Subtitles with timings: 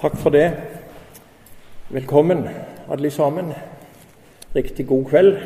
[0.00, 0.52] Takk for det.
[1.88, 2.48] Velkommen,
[2.90, 3.52] alle sammen.
[4.56, 5.36] Riktig god kveld.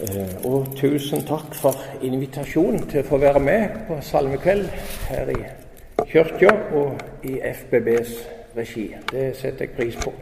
[0.00, 1.74] Eh, og tusen takk for
[2.06, 4.68] invitasjonen til å få være med på salmekveld
[5.08, 5.40] her i
[6.12, 8.12] kirka og i FBBs
[8.56, 8.84] regi.
[9.10, 10.12] Det setter jeg pris på.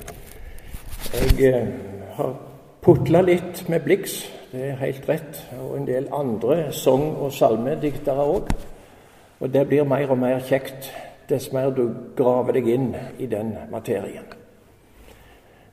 [1.13, 1.69] Jeg eh,
[2.17, 2.33] har
[2.81, 4.17] putla litt med Blix,
[4.55, 8.49] det er helt rett, og en del andre sang- og salmediktere òg.
[9.41, 10.89] Og det blir mer og mer kjekt
[11.29, 14.25] dess mer du graver deg inn i den materien.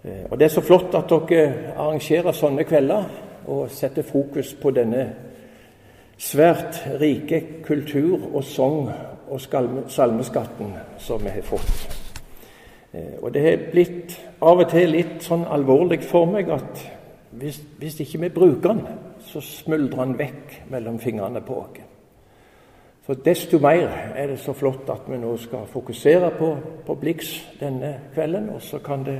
[0.03, 3.05] Eh, og Det er så flott at dere arrangerer sånne kvelder
[3.47, 5.05] og setter fokus på denne
[6.17, 8.91] svært rike kultur- og sang-
[9.29, 9.41] og
[9.87, 12.01] salmeskatten som vi har fått.
[12.93, 16.85] Eh, og det har blitt av og til litt sånn alvorlig for meg at
[17.31, 18.87] hvis, hvis ikke vi bruker den,
[19.19, 21.84] så smuldrer den vekk mellom fingrene på oss.
[23.05, 27.35] Så desto mer er det så flott at vi nå skal fokusere på, på Blix
[27.59, 28.49] denne kvelden.
[28.49, 29.19] Og så kan det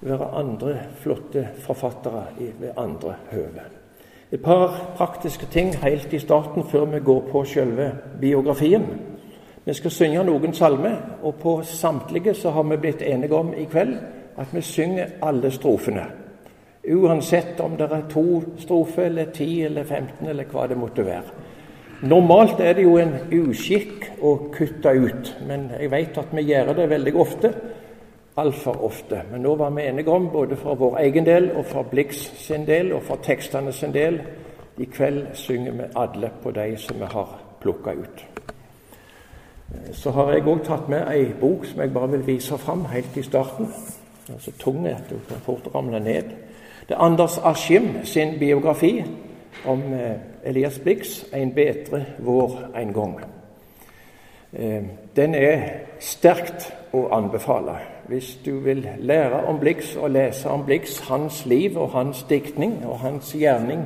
[0.00, 3.66] være andre flotte forfattere ved andre høve.
[4.32, 8.86] Et par praktiske ting helt i starten før vi går på selve biografien.
[9.64, 13.64] Vi skal synge noen salmer, og på samtlige så har vi blitt enige om i
[13.64, 13.94] kveld
[14.36, 16.04] at vi synger alle strofene.
[16.88, 21.43] Uansett om det er to strofer eller ti eller 15 eller hva det måtte være.
[22.02, 26.72] Normalt er det jo en uskikk å kutte ut, men jeg vet at vi gjør
[26.76, 27.52] det veldig ofte.
[28.36, 29.22] Altfor ofte.
[29.30, 32.66] Men nå var vi enige om, både for vår egen del og for Blix sin
[32.66, 34.18] del og for tekstene sin del,
[34.78, 38.24] i kveld synger vi alle på de som vi har plukka ut.
[39.92, 43.16] Så har jeg òg tatt med ei bok som jeg bare vil vise fram helt
[43.16, 43.70] i starten.
[44.26, 46.34] Den er så tung at du kan fort ramle ned.
[46.88, 49.04] Det er Anders Askim sin biografi
[49.64, 53.20] om eh, Elias Blix 'En bedre vår en gang'.
[54.52, 54.82] Eh,
[55.16, 55.62] den er
[55.98, 57.78] sterkt å anbefale.
[58.06, 62.86] Hvis du vil lære om Blix og lese om Blix, hans liv og hans diktning
[62.86, 63.82] og hans gjerning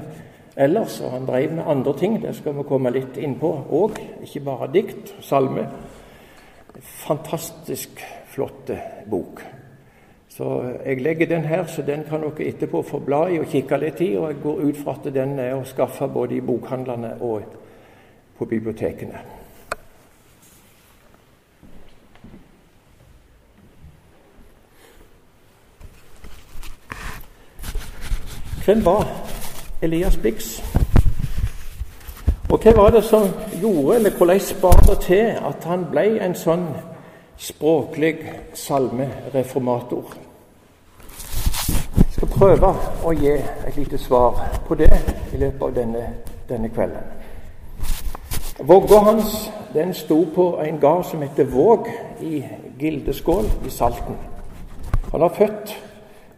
[0.57, 4.01] ellers, og han drev med andre ting, det skal vi komme litt inn på òg,
[4.23, 5.69] ikke bare dikt, salme.
[6.81, 8.81] Fantastisk flotte
[9.11, 9.58] bok.
[10.29, 13.79] Så jeg legger den her, så den kan dere etterpå få bla i og kikke
[13.81, 14.13] litt i.
[14.17, 17.43] Og jeg går ut fra at den er å skaffe både i bokhandlene og
[18.39, 19.25] på bibliotekene.
[28.69, 29.07] Hvem var
[29.83, 30.59] Elias Blix?
[32.51, 33.31] Og hva var det som
[33.63, 36.67] gjorde, eller hvordan bar det til at han ble en sånn
[37.39, 40.15] språklig salmereformator?
[41.97, 42.73] Jeg skal prøve
[43.05, 43.35] å gi
[43.67, 44.91] et lite svar på det
[45.33, 46.03] i løpet av denne,
[46.49, 47.15] denne kvelden.
[48.59, 51.87] Vogga hans den sto på en gard som heter Våg
[52.21, 52.43] i
[52.81, 54.17] Gildeskål i Salten.
[55.13, 55.77] Han var født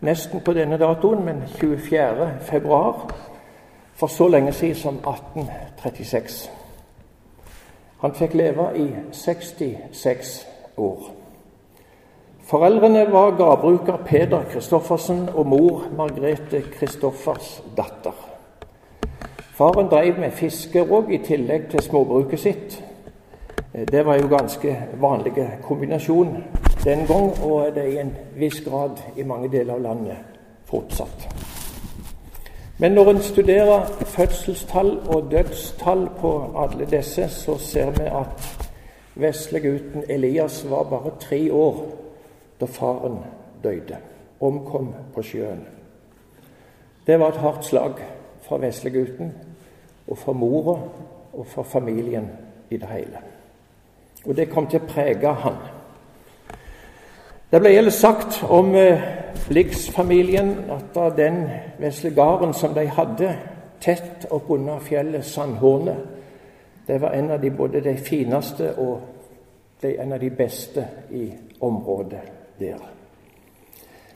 [0.00, 2.28] nesten på denne datoen, men 24.
[2.40, 3.08] februar
[3.94, 6.50] for så lenge siden som 1836.
[8.00, 10.49] Han fikk leve i 66
[10.80, 11.10] år.
[12.50, 18.16] Foreldrene var gardbruker Peder Kristoffersen og mor Margrethe Kristoffers datter.
[19.54, 22.80] Faren drev med fiske òg, i tillegg til småbruket sitt.
[23.92, 26.32] Det var jo ganske vanlig kombinasjon
[26.84, 30.16] den gang, og det er i en viss grad i mange deler av landet
[30.70, 31.28] fortsatt.
[32.80, 38.59] Men når en studerer fødselstall og dødstall på alle disse, så ser vi at
[39.20, 41.84] veslegutten Elias var bare tre år
[42.60, 43.18] da faren
[43.62, 43.96] døde,
[44.40, 45.64] omkom på sjøen.
[47.06, 48.00] Det var et hardt slag
[48.42, 49.32] for veslegutten
[50.08, 50.78] og for mora
[51.32, 52.28] og for familien
[52.70, 53.22] i det hele.
[54.26, 55.56] Og det kom til å prege han.
[57.50, 59.00] Det ble ellers sagt om eh,
[59.48, 61.42] Blix-familien at den
[61.80, 63.32] vesle gården som de hadde
[63.80, 65.96] tett oppunder fjellet Sandhornet,
[66.90, 69.00] det var en av de, både de fineste og
[69.82, 71.28] de, en av de beste i
[71.60, 72.22] området
[72.58, 72.80] der.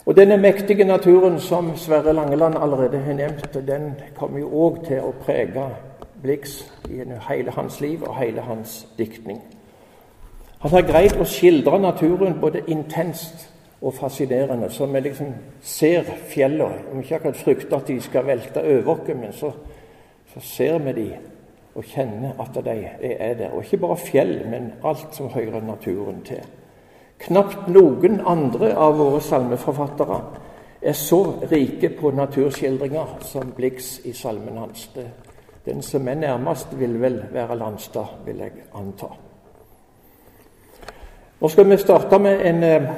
[0.06, 5.06] Og denne mektige naturen som Sverre Langeland allerede har nevnt, den kommer jo òg til
[5.06, 5.69] å prege
[6.23, 6.99] Blix i
[7.29, 9.38] hele hans liv og hele hans diktning.
[10.59, 13.47] Han har greid å skildre naturen både intenst
[13.85, 15.31] og fascinerende, så vi liksom
[15.62, 16.82] ser fjellene.
[16.93, 19.53] Vi ikke akkurat frykter at de skal velte over oss, men så,
[20.35, 21.09] så, ser vi de
[21.75, 23.50] og kjenner at de er der.
[23.50, 26.43] Og ikke bare fjell, men alt som hører naturen til.
[27.19, 30.21] Knapt noen andre av våre salmeforfattere
[30.82, 34.88] er så rike på naturskildringer som Blix i salmen hans.
[35.65, 39.09] Den som er nærmest, vil vel være Landstad, vil jeg anta.
[41.41, 42.91] Nå skal vi starte med en eh,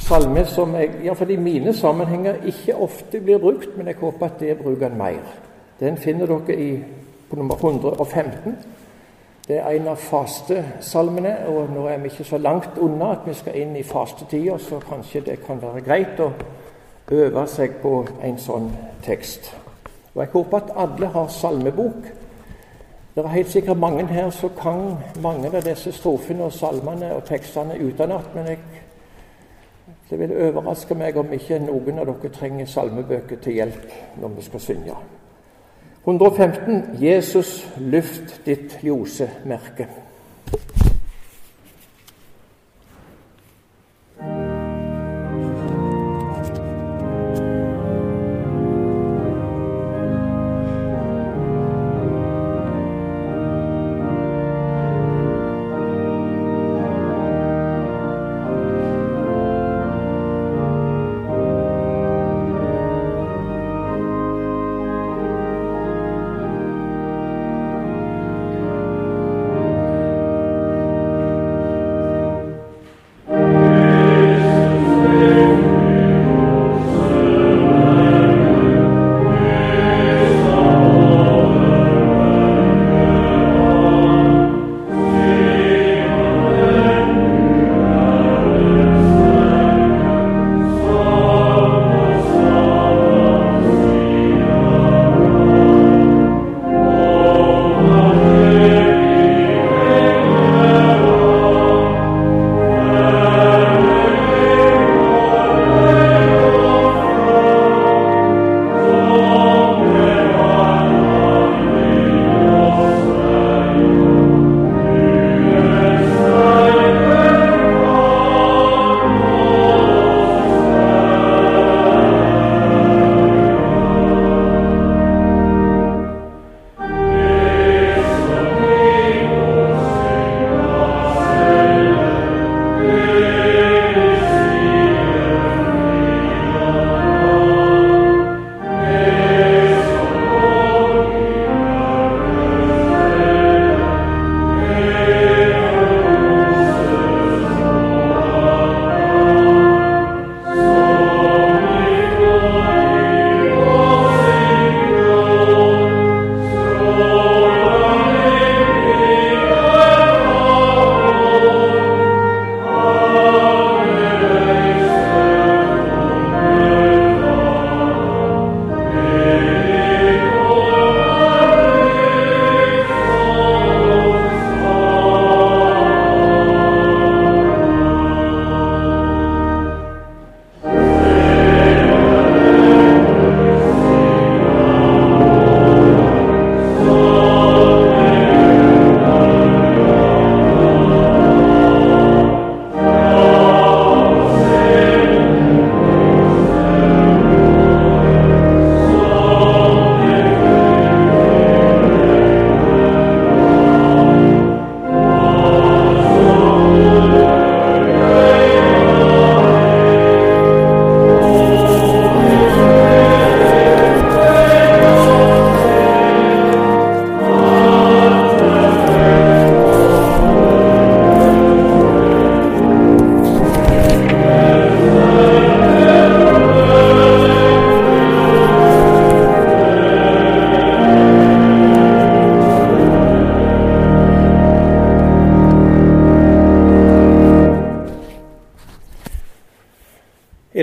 [0.00, 4.40] salme som jeg, iallfall i mine sammenhenger ikke ofte blir brukt, men jeg håper at
[4.40, 5.22] det bruker en mer.
[5.80, 6.70] Den finner dere i,
[7.30, 8.56] på nummer 115.
[9.48, 13.34] Det er en av fastesalmene, og nå er vi ikke så langt unna at vi
[13.34, 16.28] skal inn i fastetida, så kanskje det kan være greit å
[17.10, 18.70] øve seg på en sånn
[19.02, 19.50] tekst.
[20.14, 22.10] Og Jeg håper at alle har salmebok.
[23.14, 27.24] Det er helt sikkert mange her som kan mange av disse strofene og salmene og
[27.26, 28.58] tekstene utenat, men jeg,
[30.10, 34.46] det vil overraske meg om ikke noen av dere trenger salmebøker til hjelp når vi
[34.46, 35.00] skal synge.
[36.04, 36.96] 115.
[36.98, 39.88] Jesus, luft ditt ljosemerke.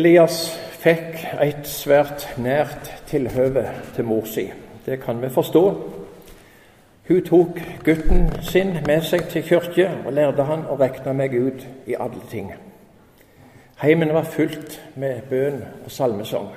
[0.08, 4.46] Elias fikk et svært nært tilhøve til mor si.
[4.86, 5.64] Det kan vi forstå.
[7.10, 11.68] Hun tok gutten sin med seg til kirke og lærte han å regne med Gud
[11.92, 12.54] i alle ting.
[13.82, 16.48] Heimen var fylt med bønn og salmesang.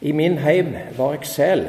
[0.00, 1.66] I min heim var jeg sel,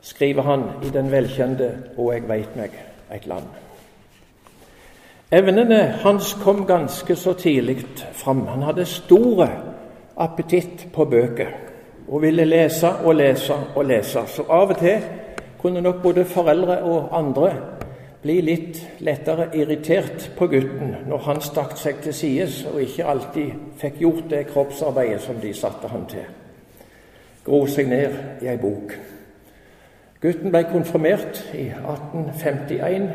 [0.00, 2.72] skriver han i den velkjente Og jeg veit meg
[3.12, 3.52] et land.
[5.28, 7.82] Evnene hans kom ganske så tidlig
[8.12, 8.46] fram.
[8.46, 9.75] Han hadde store
[10.16, 11.52] appetitt på bøker
[12.08, 14.22] og ville lese og lese og lese.
[14.26, 15.02] Så av og til
[15.58, 17.52] kunne nok både foreldre og andre
[18.22, 23.52] bli litt lettere irritert på gutten når han stakk seg til sides og ikke alltid
[23.78, 26.26] fikk gjort det kroppsarbeidet som de satte han til.
[27.46, 28.96] Gro seg ned i ei bok.
[30.22, 33.08] Gutten ble konfirmert i 1851.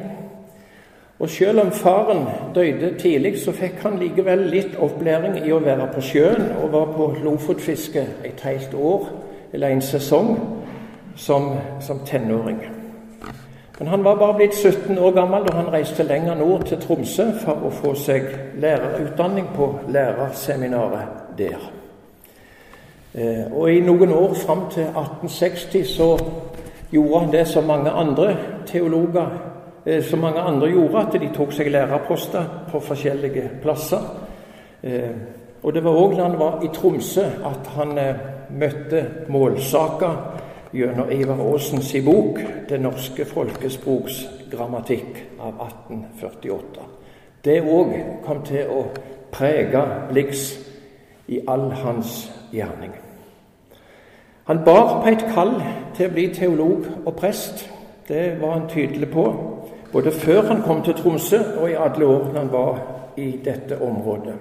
[1.21, 2.25] Og selv om faren
[2.55, 6.87] døde tidlig, så fikk han likevel litt opplæring i å være på sjøen, og var
[6.95, 9.05] på lofotfiske et helt år,
[9.53, 10.31] eller en sesong,
[11.15, 12.63] som, som tenåring.
[13.77, 17.27] Men han var bare blitt 17 år gammel da han reiste lenger nord til Tromsø
[17.43, 18.25] for å få seg
[18.61, 21.69] lærerutdanning på lærerseminaret der.
[23.13, 26.11] Eh, og i noen år fram til 1860 så
[26.91, 28.35] gjorde han det som mange andre
[28.65, 29.50] teologer
[30.03, 34.03] som mange andre gjorde, at de tok seg lærerposter på forskjellige plasser.
[34.83, 35.15] Eh,
[35.63, 38.15] og det var òg da han var i Tromsø at han eh,
[38.49, 40.09] møtte målsaka
[40.73, 46.81] gjennom Ivar Aasens bok 'Det norske folkespråks grammatikk' av 1848.
[47.45, 47.93] Det òg
[48.25, 48.85] kom til å
[49.31, 50.59] prege Blix
[51.27, 52.91] i all hans gjerning.
[54.43, 55.61] Han bar på et kall
[55.95, 57.69] til å bli teolog og prest.
[58.07, 59.50] Det var han tydelig på
[59.91, 62.79] både før han kom til Tromsø, og i alle årene han var
[63.17, 64.33] i dette området.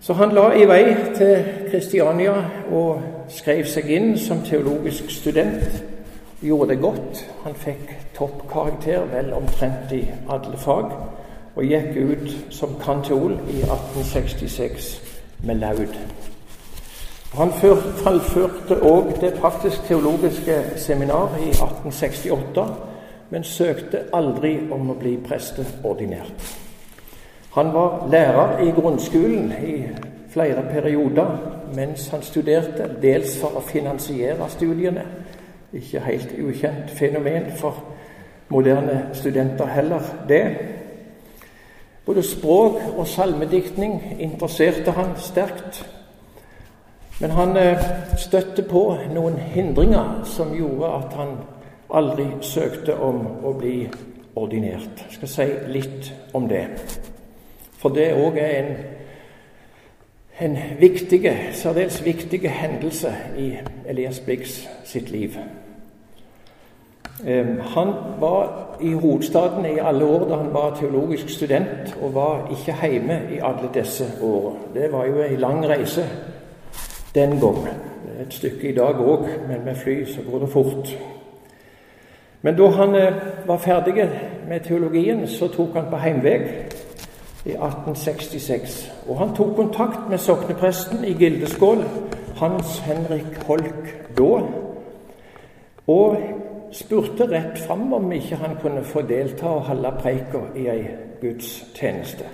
[0.00, 2.34] Så han la i vei til Kristiania
[2.70, 5.82] og skrev seg inn som teologisk student.
[6.42, 7.22] Gjorde det godt.
[7.44, 10.92] Han fikk toppkarakter, vel omtrent i alle fag,
[11.56, 14.92] og gikk ut som kanteol i 1866
[15.42, 15.96] med laud.
[17.36, 22.68] Han fullførte òg det praktisk-teologiske seminar i 1868
[23.30, 26.46] men søkte aldri om å bli presteordinert.
[27.56, 29.76] Han var lærer i grunnskolen i
[30.30, 31.36] flere perioder
[31.74, 35.04] mens han studerte, dels for å finansiere studiene.
[35.72, 37.80] Ikke helt ukjent fenomen for
[38.48, 40.44] moderne studenter heller, det.
[42.06, 45.82] Både språk og salmediktning interesserte han sterkt.
[47.20, 47.82] Men han eh,
[48.20, 51.36] støtte på noen hindringer som gjorde at han
[51.94, 53.88] aldri søkte om å bli
[54.36, 55.04] ordinert.
[55.06, 56.66] Jeg skal si litt om det.
[57.78, 58.72] For det òg er en,
[60.40, 63.52] en viktig, særdeles viktig hendelse i
[63.88, 65.38] Elias Blix sitt liv.
[67.76, 72.76] Han var i hovedstaden i alle år da han var teologisk student, og var ikke
[72.82, 74.58] hjemme i alle disse årene.
[74.74, 76.04] Det var jo ei lang reise
[77.14, 77.80] den gangen.
[78.20, 80.96] Et stykke i dag òg, men med fly så går det fort.
[82.46, 83.14] Men da han eh,
[83.46, 84.10] var ferdig
[84.48, 86.36] med teologien, så tok han på heimvei
[87.44, 88.76] i 1866.
[89.08, 91.82] Og han tok kontakt med soknepresten i Gildeskål,
[92.36, 94.38] Hans Henrik Holk da,
[95.86, 96.16] og
[96.72, 100.80] spurte rett fram om ikke han kunne få delta og holde preika i ei
[101.20, 102.30] gudstjeneste.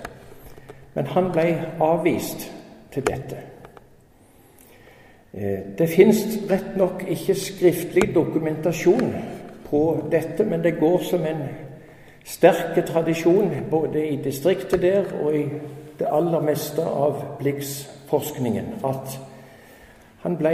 [0.95, 1.51] Men han ble
[1.81, 2.51] avvist
[2.93, 3.45] til dette.
[5.33, 9.41] Eh, det fins rett nok ikke skriftlig dokumentasjon
[9.73, 11.47] på dette, men det går som en
[12.29, 15.47] sterk tradisjon både i distriktet der og i
[15.99, 19.17] det aller meste av Blix-forskningen at
[20.23, 20.53] han ble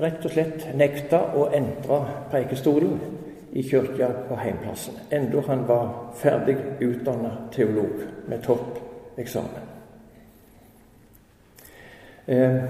[0.00, 2.00] rett og slett nekta å entre
[2.32, 2.96] preikestolen
[3.54, 9.70] i kirka på heimplassen, enda han var ferdig utdanna teolog med toppeksamen.
[12.26, 12.62] Eh,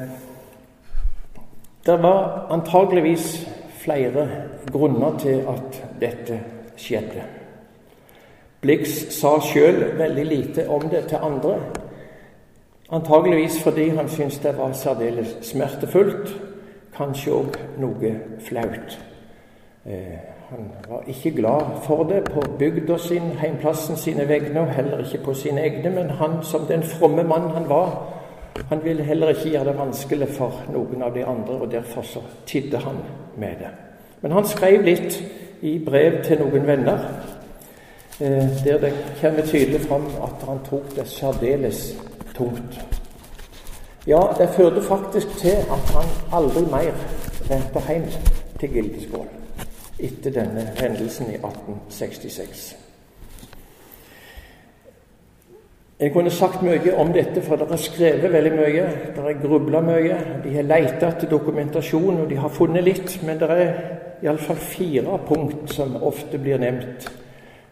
[1.86, 3.48] det var antageligvis
[3.84, 4.28] flere
[4.72, 6.40] grunner til at dette
[6.76, 7.24] skjedde.
[8.64, 11.58] Blix sa sjøl veldig lite om det til andre.
[12.90, 16.32] Antageligvis fordi han syntes det var særdeles smertefullt,
[16.96, 18.14] kanskje òg noe
[18.46, 18.96] flaut.
[19.84, 20.16] Eh,
[20.48, 25.24] han var ikke glad for det på bygda sin, heimplassen sine vegne, og heller ikke
[25.24, 28.13] på sine egne, men han som den fromme mann han var,
[28.68, 32.22] han ville heller ikke gjøre det vanskelig for noen av de andre, og derfor så
[32.46, 32.98] tidde han
[33.36, 33.70] med det.
[34.20, 35.18] Men han skrev litt
[35.62, 37.06] i brev til noen venner,
[38.20, 41.96] eh, der det kommer tydelig fram at han tok det særdeles
[42.34, 42.80] tungt.
[44.06, 46.92] Ja, det førte faktisk til at han aldri mer
[47.48, 48.08] vendte hjem
[48.60, 49.28] til Gildeskål
[49.98, 52.83] etter denne hendelsen i 1866.
[56.00, 58.86] Jeg kunne sagt mye om dette, for det har skrevet veldig mye.
[59.14, 60.16] Det har grubla mye.
[60.44, 63.20] De har leita etter dokumentasjon, og de har funnet litt.
[63.22, 63.76] Men det er
[64.24, 67.06] iallfall fire punkt som ofte blir nevnt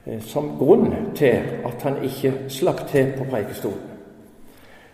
[0.07, 3.89] eh, som grunn til at han ikke slapp til på Preikestolen.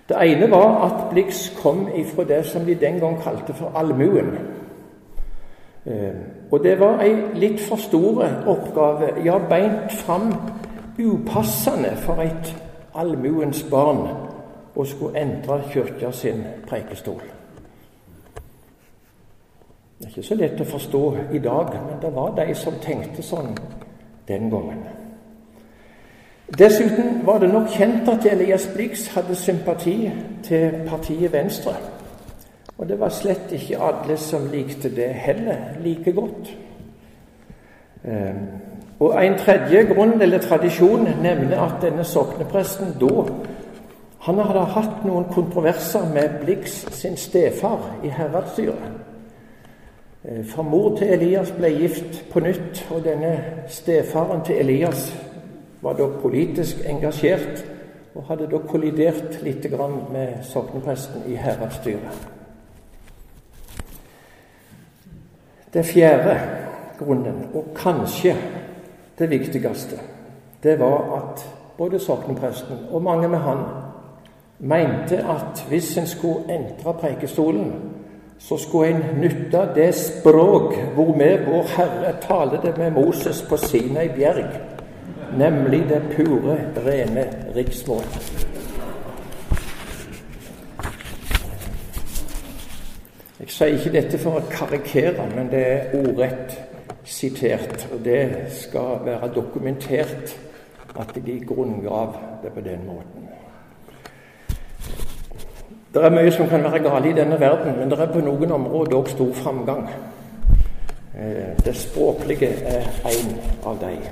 [0.09, 4.31] Det ene var at Blix kom ifra det som de den gang kalte for allmuen.
[5.85, 6.17] Eh,
[6.51, 10.33] og det var ei litt for stor oppgave, ja, beint fram
[10.99, 12.55] upassende for et
[12.95, 14.07] allmuens barn
[14.75, 17.23] og skulle endre kirka sin preikestol.
[19.99, 21.03] Det er ikke så lett å forstå
[21.35, 23.57] i dag, men det var de som tenkte sånn
[24.29, 24.85] den gangen.
[26.59, 29.97] Dessuten var det nok kjent at Elias Blix hadde sympati
[30.47, 31.75] til partiet Venstre.
[32.79, 36.55] Og det var slett ikke alle som likte det heller like godt.
[38.99, 43.25] Og En tredje grunn eller tradisjon nevner at denne soknepresten da
[44.27, 48.99] han hadde hatt noen kontroverser med Blix sin stefar i heradsstyret.
[50.25, 53.39] Eh, for mor til Elias ble gift på nytt, og denne
[53.69, 55.13] stefaren til Elias
[55.83, 57.65] var da politisk engasjert
[58.15, 59.67] og hadde da kollidert litt
[60.13, 62.29] med soknepresten i heradsstyret.
[65.75, 66.41] Det fjerde
[66.99, 68.35] grunnen, og kanskje
[69.19, 69.97] det viktigste,
[70.63, 71.45] det var at
[71.79, 73.59] både soknepresten og mange med han
[74.59, 77.73] mente at hvis en skulle entre preikestolen,
[78.39, 84.61] så skulle en nytte det språk hvormed Vår Herre talte med Moses på Sinai bjerg,
[85.39, 88.05] nemlig det pure, rene riksmål.
[93.41, 96.59] Jeg sier ikke dette for å karikere, men det er ordrett
[97.09, 97.89] sitert.
[97.93, 100.37] Og det skal være dokumentert
[100.99, 103.29] at de grunngav det på den måten.
[105.95, 108.53] Det er mye som kan være galt i denne verden, men det er på noen
[108.53, 109.89] områder òg stor framgang.
[111.19, 113.37] Eh, det språklige er en
[113.67, 114.03] av dem.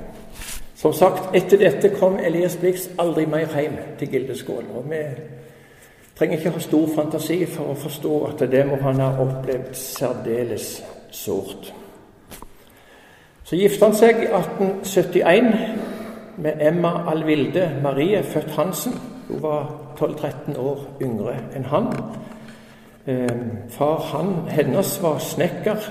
[0.74, 4.64] Som sagt, etter dette kom Elias Blix aldri mer hjem til Gildeskål.
[4.76, 5.02] Og vi
[6.18, 10.82] trenger ikke ha stor fantasi for å forstå at det må han ha opplevd særdeles
[11.10, 11.72] sårt.
[13.46, 15.52] Så gifta han seg i 1871
[16.42, 18.96] med Emma Alvilde Marie, født Hansen.
[19.28, 19.68] Hun var
[20.00, 21.86] 12-13 år yngre enn han.
[23.06, 25.86] Ehm, far han, hennes var snekker,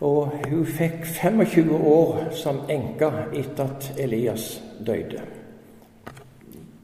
[0.00, 5.24] og hun fikk 25 år som enke etter at Elias døde.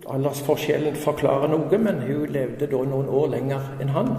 [0.08, 4.14] Aldersforskjellen forklarer noe, men hun levde da noen år lenger enn han.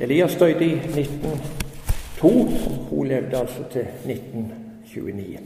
[0.00, 1.59] Elias døde i 1912.
[2.20, 2.28] 2.
[2.90, 5.38] Hun levde altså til 1929.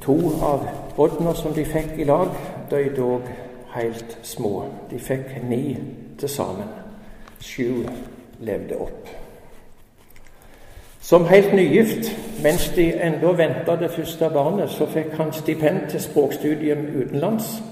[0.00, 2.28] To av Bodner som de fikk i lag,
[2.70, 3.30] døde òg
[3.72, 4.64] helt små.
[4.90, 5.78] De fikk ni
[6.18, 6.68] til sammen.
[7.40, 7.86] Sju
[8.40, 9.08] levde opp.
[11.00, 12.12] Som helt nygift,
[12.42, 17.62] mens de enda venta det første barnet, så fikk han stipend til språkstudium utenlands.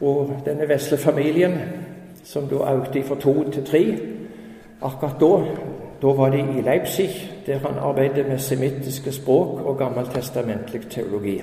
[0.00, 1.58] Og denne vesle familien,
[2.24, 3.84] som da økte fra to til tre,
[4.82, 5.44] Akkurat da
[6.02, 7.10] da var de i Leipzig,
[7.46, 11.42] der han arbeidet med semittiske språk og gammeltestamentlig teologi.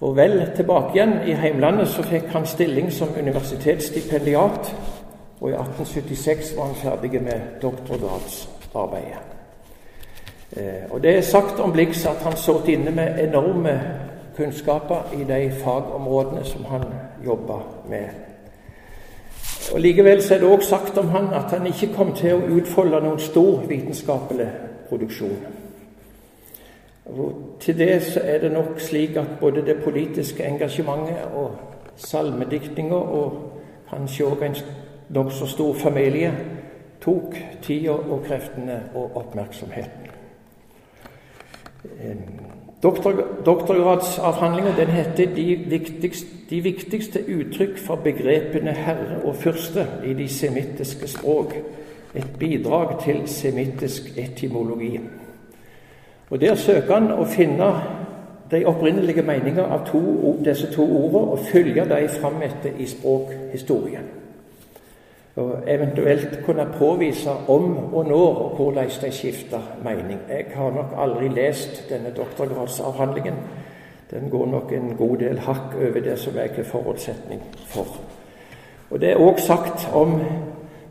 [0.00, 4.76] Og vel tilbake igjen i heimlandet så fikk han stilling som universitetsstipendiat,
[5.40, 9.22] og i 1876 var han ferdig med doktorgradsarbeidet.
[10.56, 13.80] Eh, og Det er sagt om Blix at han satt inne med enorme
[14.36, 16.84] kunnskaper i de fagområdene som han
[17.24, 18.31] jobba med
[19.70, 23.00] og Likevel er det òg sagt om han at han ikke kom til å utfolde
[23.00, 24.48] noen stor vitenskapelig
[24.88, 25.36] produksjon.
[27.06, 31.56] Og til det så er det nok slik at både det politiske engasjementet og
[31.96, 33.38] salmediktninga og
[33.90, 34.56] kanskje òg en
[35.12, 36.32] nokså stor familie
[37.02, 40.10] tok tida og kreftene og oppmerksomheten.
[42.82, 43.12] Doktor,
[43.46, 50.28] doktorgradsavhandlingen den heter de viktigste, 'De viktigste uttrykk for begrepene herre og fyrste i de
[50.28, 51.54] semittiske språk'.
[52.14, 55.00] Et bidrag til semittisk etymologi.
[56.30, 57.72] Og Der søker han å finne
[58.50, 64.21] de opprinnelige meninger av to, disse to ordene og følge dem fram etter i språkhistorien
[65.36, 70.20] og eventuelt kunne påvise om og når og hvordan de skifta mening.
[70.28, 73.34] Jeg har nok aldri lest denne doktorgradsavhandlingen.
[74.10, 77.86] Den går nok en god del hakk over det som jeg er forutsetning for.
[78.90, 80.20] Og Det er òg sagt om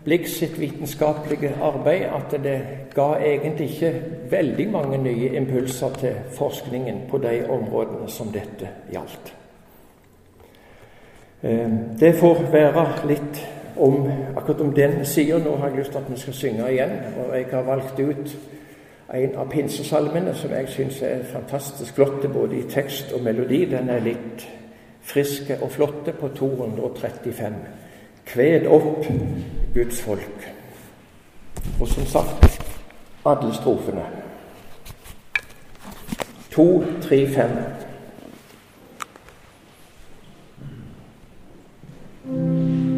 [0.04, 2.62] Blix sitt vitenskapelige arbeid at det
[2.96, 4.02] ga egentlig ikke
[4.32, 9.34] veldig mange nye impulser til forskningen på de områdene som dette gjaldt.
[11.44, 15.38] Eh, det får være litt om akkurat om den sida.
[15.38, 16.98] Nå har jeg lyst til at vi skal synge igjen.
[17.18, 18.38] Og jeg har valgt ut
[19.14, 23.66] en av pinsesalmene som jeg syns er fantastisk flott både i tekst og melodi.
[23.66, 24.48] Den er litt
[25.02, 27.56] friske og flotte på 235.
[28.26, 29.06] Kved opp
[29.74, 30.48] Guds folk.
[31.80, 32.62] Og som sagt
[33.26, 34.06] alle strofene.
[36.52, 37.58] To, tre, fem.
[42.24, 42.91] Vi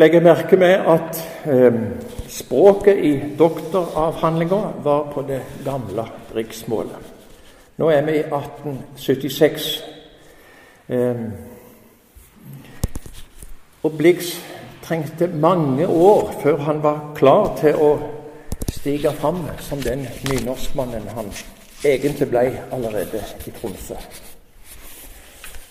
[0.00, 1.74] legger merke med at eh,
[2.28, 7.10] språket i doktoravhandlinga var på det gamle riksmålet.
[7.76, 9.68] Nå er vi i 1876.
[10.88, 11.20] Eh,
[13.82, 14.34] og Blix
[14.84, 17.90] trengte mange år før han var klar til å
[18.70, 21.28] stige fram som den nynorskmannen han
[21.84, 23.96] egentlig ble allerede i Tromsø.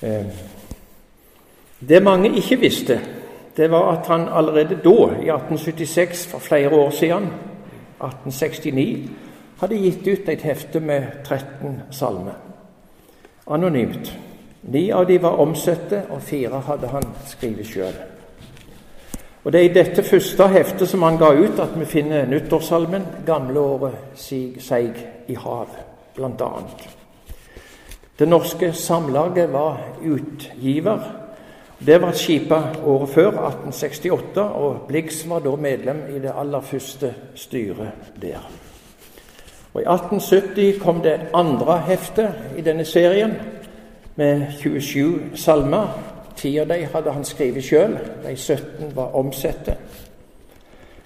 [0.02, 0.26] Eh,
[1.80, 3.00] det mange ikke visste,
[3.60, 9.10] det var at han allerede da, i 1876, for flere år siden, 1869,
[9.60, 12.38] hadde gitt ut et hefte med 13 salmer.
[13.48, 14.14] Anonymt.
[14.64, 18.00] Ni av de var omsette, og fire hadde han skrevet sjøl.
[19.44, 23.06] Og Det er i dette første heftet som han ga ut, at vi finner nyttårssalmen
[23.26, 25.76] 'Gamleåret sig seig i hav',
[26.16, 26.50] bl.a.
[28.20, 31.19] Det norske samlaget var utgiver
[31.86, 37.14] det var skipa året før, 1868, og Blix var da medlem i det aller første
[37.36, 38.52] styret der.
[39.74, 43.34] Og I 1870 kom det andre heftet i denne serien,
[44.16, 45.88] med 27 salmer.
[46.36, 49.76] Ti av dem hadde han skrevet sjøl, de 17 var omsette.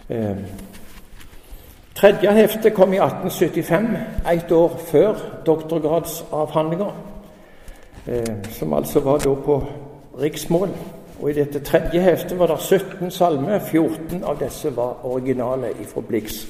[0.10, 0.38] Eh,
[1.96, 3.88] tredje heftet kom i 1875,
[4.34, 5.14] ett år før
[5.46, 6.92] doktorgradsavhandlinga,
[8.08, 9.62] eh, som altså var da på
[10.22, 10.70] riksmål.
[11.22, 13.60] Og I dette tredje heftet var det 17 salmer.
[13.60, 16.48] 14 av disse var originale fra Blix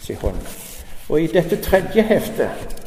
[0.00, 0.40] sin hånd.
[1.08, 2.82] Og i dette tredje heftet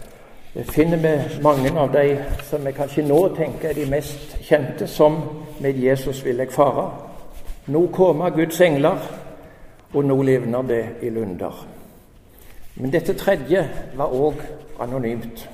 [0.72, 2.18] finner vi mange av de
[2.50, 5.22] som vi kanskje nå tenker er de mest kjente, som
[5.60, 6.92] 'Med Jesus vil jeg fare',
[7.68, 8.98] 'Nå kommer Guds engler',
[9.94, 11.65] og 'Nå livner det i lunder'.
[12.76, 14.34] Men dette tredje var òg
[14.80, 15.50] anonymt.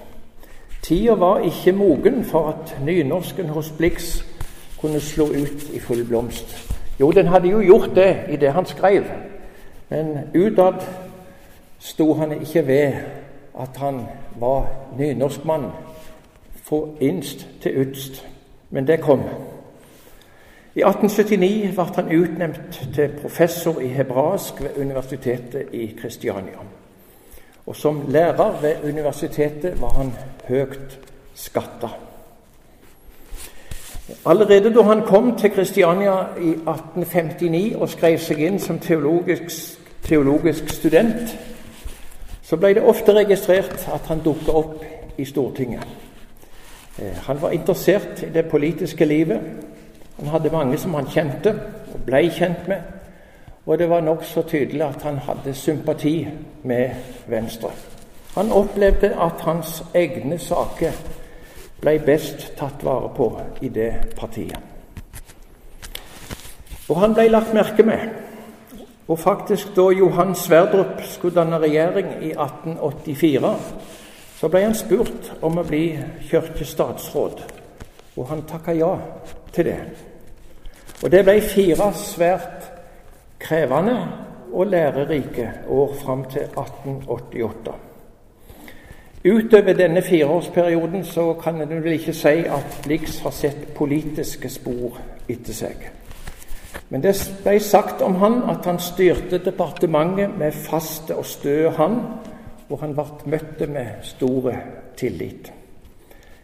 [0.82, 4.26] Tida var ikke mogen for at nynorsken hos Blix
[4.82, 6.72] kunne slå ut i full blomst.
[7.00, 9.04] Jo, den hadde jo gjort det i det han skrev,
[9.90, 10.82] men utad
[11.80, 12.94] sto han ikke ved
[13.60, 14.02] at han
[14.40, 15.66] var nynorskmann
[16.64, 18.26] fra innst til utst.
[18.70, 19.22] Men det kom.
[20.76, 26.66] I 1879 ble han utnevnt til professor i hebraisk ved Universitetet i Kristiania.
[27.66, 30.14] Og som lærer ved universitetet var han
[30.48, 31.00] høyt
[31.34, 31.90] skatta.
[34.26, 40.70] Allerede da han kom til Kristiania i 1859 og skrev seg inn som teologisk, teologisk
[40.70, 41.38] student,
[42.46, 44.84] så ble det ofte registrert at han dukka opp
[45.18, 45.88] i Stortinget.
[47.00, 49.42] Eh, han var interessert i det politiske livet.
[50.20, 51.56] Han hadde mange som han kjente
[51.94, 52.82] og ble kjent med.
[53.66, 56.28] Og det var nokså tydelig at han hadde sympati
[56.64, 56.90] med
[57.28, 57.72] Venstre.
[58.36, 60.92] Han opplevde at hans egne saker
[61.86, 63.30] ble best tatt vare på
[63.62, 64.58] i det partiet.
[66.90, 68.10] Og han ble lagt merke med.
[69.08, 73.54] Og faktisk da Johan Sverdrup skulle danne regjering i 1884,
[74.40, 75.84] så ble han spurt om å bli
[76.30, 77.44] kirkestatsråd,
[78.18, 78.92] og han takka ja
[79.54, 79.80] til det.
[81.04, 82.70] Og det ble fire svært
[83.42, 83.98] krevende
[84.52, 87.85] og lærerike år fram til 1888.
[89.26, 95.00] Utover denne fireårsperioden så kan en vel ikke si at Blix har sett politiske spor
[95.30, 95.88] etter seg.
[96.90, 101.98] Men det ble sagt om han at han styrte departementet med faste og stø hand,
[102.70, 104.54] og han ble møtt med store
[104.98, 105.52] tillit.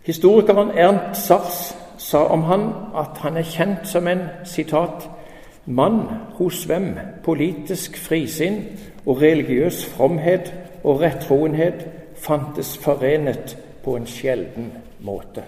[0.04, 1.62] Historikeren Ernst Sars
[2.02, 2.68] sa om han
[2.98, 5.10] at han er kjent som en sitat,
[5.66, 6.02] mann
[6.40, 8.64] hos hvem politisk frisinn
[9.06, 15.44] og religiøs fromhet og rettroenhet fantes forenet på en sjelden måte.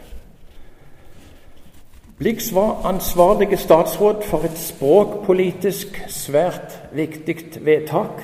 [2.18, 8.22] Blix var ansvarlig statsråd for et språkpolitisk svært viktig vedtak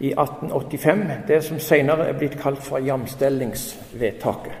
[0.00, 4.52] i 1885, det som senere er blitt kalt for jamstellingsvedtaket.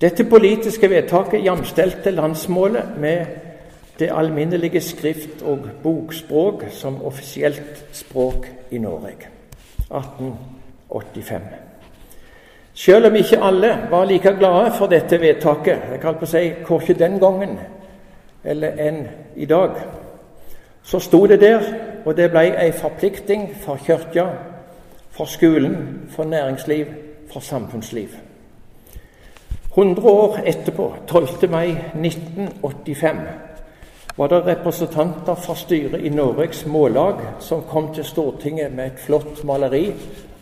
[0.00, 3.26] Dette politiske vedtaket jamstelte landsmålet med
[3.98, 9.28] det alminnelige skrift- og bokspråk som offisielt språk i Norge.
[9.90, 11.67] 1885.
[12.78, 16.94] Selv om ikke alle var like glade for dette vedtaket, jeg kan på si korkje
[16.94, 17.56] den gangen
[18.44, 19.00] eller enn
[19.36, 19.70] i dag,
[20.82, 21.64] så sto det der,
[22.06, 24.28] og det ble ei forplikting for kirka,
[25.10, 26.86] for skolen, for næringsliv,
[27.32, 28.14] for samfunnsliv.
[29.74, 31.50] 100 år etterpå, 12.
[31.50, 33.18] mai 1985,
[34.16, 39.44] var det representanter fra styret i Norges Mållag som kom til Stortinget med et flott
[39.44, 39.92] maleri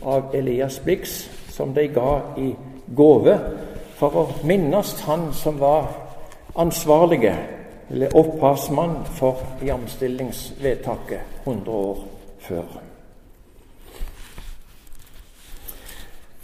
[0.04, 2.50] av Elias Blix som de ga i
[2.96, 3.36] gave
[3.96, 5.88] for å minnes han som var
[6.56, 7.34] ansvarlige
[7.90, 12.02] eller opphavsmann for jamstillingsvedtaket 100 år
[12.38, 12.66] før.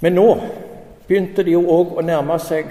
[0.00, 0.28] Men nå
[1.06, 2.70] begynte de jo òg å nærme seg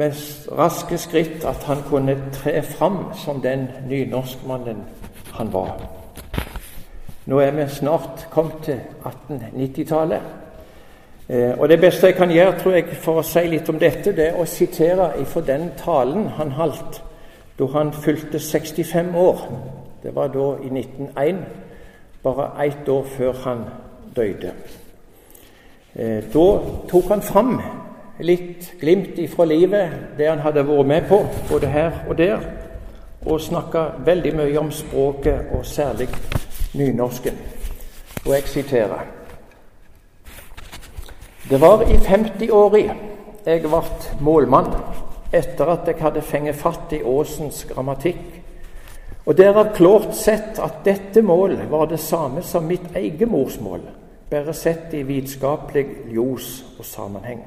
[0.00, 0.16] med
[0.56, 4.84] raske skritt at han kunne tre fram som den nynorskmannen
[5.32, 5.74] han var.
[7.26, 10.22] Nå er vi snart kommet til 1890-tallet.
[11.28, 14.12] Eh, og Det beste jeg kan gjøre tror jeg, for å si litt om dette,
[14.16, 17.02] det er å sitere fra den talen han holdt
[17.58, 19.42] da han fylte 65 år.
[20.02, 21.44] Det var da i 1901,
[22.22, 23.64] bare ett år før han
[24.16, 24.52] døde.
[25.94, 26.46] Eh, da
[26.88, 27.60] tok han fram
[28.20, 32.40] litt glimt ifra livet, det han hadde vært med på, både her og der,
[33.26, 36.08] og snakka veldig mye om språket, og særlig
[36.74, 37.38] nynorsken.
[38.26, 39.21] Og jeg siterer
[41.52, 42.78] Det var i 50-åra
[43.44, 43.80] jeg ble
[44.24, 44.70] målmann
[45.36, 48.38] etter at jeg hadde fengt fatt i Åsens grammatikk,
[49.26, 53.82] og derav klart sett at dette mål var det samme som mitt eget morsmål,
[54.30, 55.84] bare sett i vitenskapelig
[56.14, 57.42] ljos og sammenheng.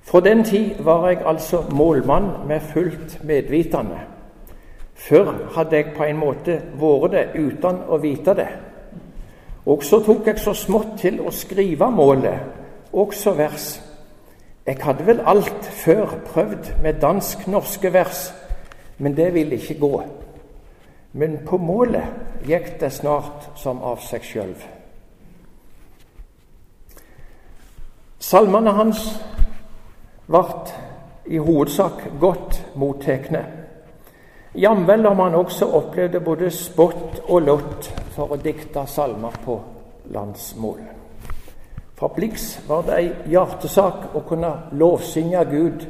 [0.00, 3.98] Fra den tid var jeg altså målmann med fullt medvitende.
[4.94, 8.48] Før hadde jeg på en måte vært det uten å vite det.
[9.66, 12.57] Og så tok jeg så smått til å skrive målet,
[12.92, 13.82] også vers.
[14.66, 18.34] Jeg hadde vel alt før prøvd med dansk-norske vers,
[18.98, 20.02] men det ville ikke gå.
[21.12, 22.04] Men på målet
[22.44, 24.52] gikk det snart som av seg sjøl.
[28.18, 29.06] Salmene hans
[30.28, 30.44] ble
[31.28, 33.32] i hovedsak godt mottatt.
[34.58, 39.60] Jamvel om han også opplevde både spott og lott for å dikte salmer på
[40.12, 40.97] landsmål.
[41.98, 45.86] For Blix var det ei hjertesak å kunne lovsynge Gud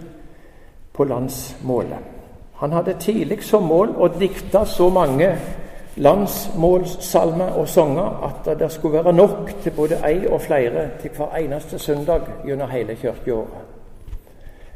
[0.97, 2.14] på landsmålet.
[2.59, 5.29] Han hadde tidlig som mål å dikte så mange
[6.01, 11.37] landsmålssalmer og sanger at det skulle være nok til både ei og flere til hver
[11.38, 13.68] eneste søndag gjennom hele kirkeåret.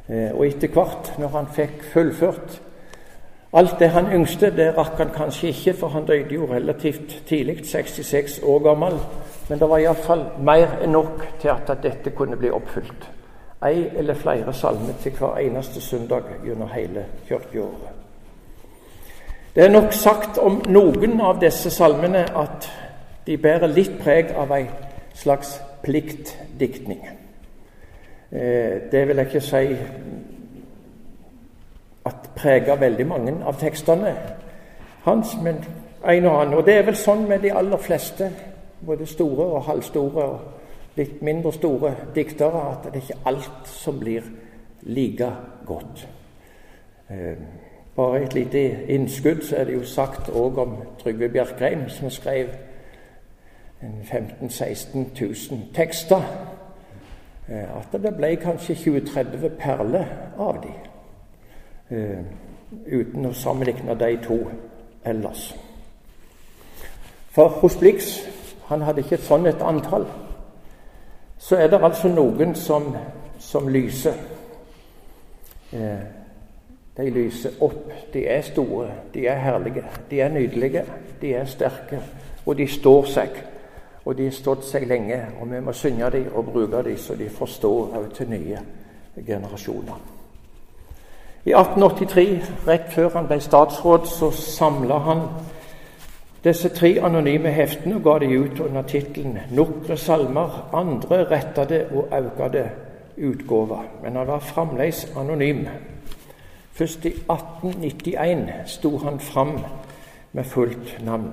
[0.09, 2.61] Eh, og etter hvert, når han fikk fullført
[3.53, 7.67] alt det han yngste, det rakk han kanskje ikke, for han døde jo relativt tidlig,
[7.67, 8.99] 66 år gammel.
[9.49, 13.09] Men det var iallfall mer enn nok til at dette kunne bli oppfylt.
[13.67, 17.93] Ei eller flere salmer til hver eneste søndag gjennom hele kirkeåret.
[19.55, 22.71] Det er nok sagt om noen av disse salmene at
[23.27, 24.65] de bærer litt preg av ei
[25.15, 27.03] slags pliktdiktning.
[28.33, 29.77] Eh, det vil jeg ikke si
[32.43, 34.17] preger veldig mange av tekstene
[35.05, 35.63] hans, men
[36.03, 36.55] en og annen.
[36.59, 38.31] Og det er vel sånn med de aller fleste,
[38.87, 44.01] både store og halvstore og litt mindre store diktere, at det er ikke alt som
[44.01, 44.27] blir
[44.83, 45.31] like
[45.67, 46.07] godt.
[47.11, 47.39] Eh,
[47.97, 52.49] bare et lite innskudd, så er det jo sagt òg om Trygve Bjerkreim, som skrev
[54.05, 56.23] 15 000-16 000 tekster.
[57.49, 60.07] Eh, at det ble kanskje 20-30 perler
[60.39, 60.92] av de, eh,
[61.93, 64.39] uten å sammenligne de to
[65.05, 65.51] ellers.
[67.33, 68.15] For hos Blix
[68.69, 70.07] han hadde ikke et sånt et antall.
[71.39, 72.95] Så er det altså noen som,
[73.39, 74.15] som lyser.
[75.73, 76.05] Eh,
[76.97, 77.91] de lyser opp.
[78.13, 80.85] De er store, de er herlige, de er nydelige,
[81.21, 82.01] de er sterke,
[82.47, 83.43] og de står seg.
[84.05, 87.15] Og de har stått seg lenge, og vi må synge dem og bruke dem så
[87.15, 88.59] de forstår òg til nye
[89.27, 90.22] generasjoner.
[91.45, 95.23] I 1883, rett før han ble statsråd, så samla han
[96.45, 102.09] disse tre anonyme heftene og ga de ut under tittelen 'Nokre salmer, andre rettede og
[102.11, 102.71] aukade
[103.17, 103.83] utgåver'.
[104.03, 105.67] Men han var fremdeles anonym.
[106.73, 109.59] Først i 1891 sto han fram
[110.33, 111.33] med fullt navn.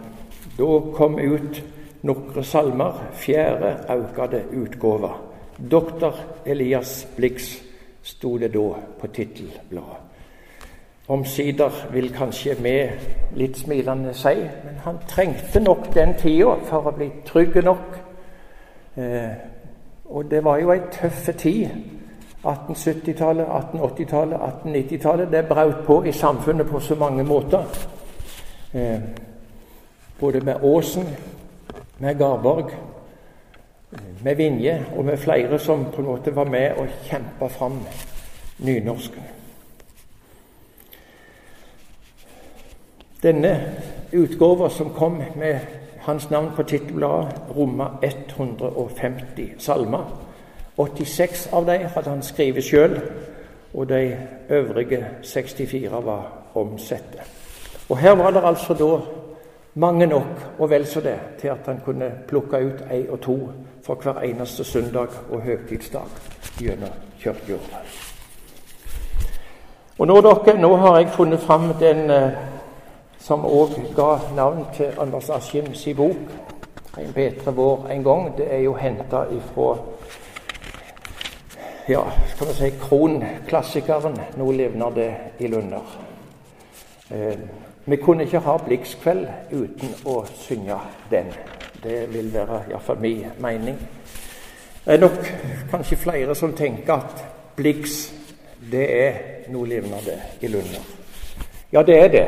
[0.57, 1.63] Da kom ut
[2.03, 5.09] Nokre salmer, fjerde aukade utgåva.
[5.71, 7.68] Doktor Elias Blix
[8.03, 10.05] sto det da på tittelbladet.
[11.09, 12.73] Omsider vil kanskje vi
[13.35, 14.35] litt smilende si,
[14.65, 17.95] men han trengte nok den tida for å bli trygg nok.
[18.95, 19.31] Eh,
[20.05, 21.69] og det var jo ei tøff tid.
[22.43, 25.31] 1870-tallet, 1880-tallet, 1890-tallet.
[25.31, 27.65] Det braut på i samfunnet på så mange måter.
[28.73, 29.01] Eh,
[30.19, 31.09] både med Åsen,
[31.97, 32.69] med Garborg,
[34.23, 37.79] med Vinje og med flere som på en måte var med og kjempa fram
[38.59, 39.23] nynorsken.
[43.23, 43.53] Denne
[44.13, 45.59] utgåva som kom med
[45.99, 50.05] hans navn på tittelbladet, romma 150 salmer.
[50.77, 52.95] 86 av dem hadde han skrevet sjøl,
[53.73, 54.17] og de
[54.49, 57.25] øvrige 64 var omsette.
[57.89, 58.99] Og her var det altså da
[59.79, 63.37] mange nok, og vel så det, til at han kunne plukke ut ei og to
[63.85, 66.09] for hver eneste søndag og høytidsdag
[66.59, 66.89] gjennom
[67.19, 67.59] kirka.
[69.99, 72.35] Og nå, dere, nå har jeg funnet fram den eh,
[73.19, 76.15] som òg ga navn til Anders Askims bok
[76.97, 78.37] 'En bedre vår en gang'.
[78.37, 79.77] Det er jo henta ifra
[81.89, 85.97] ja, skal vi si kronklassikeren 'Nå livner det i lunder'.
[87.11, 87.39] Eh,
[87.91, 90.77] vi kunne ikke ha Blikskveld uten å synge
[91.11, 91.31] den.
[91.83, 93.77] Det vil være iallfall min mening.
[94.85, 95.19] Det er nok
[95.71, 97.25] kanskje flere som tenker at
[97.55, 98.13] Blix,
[98.71, 99.13] det er
[99.51, 100.95] noe livner det i lunder'.
[101.71, 102.27] Ja, det er det.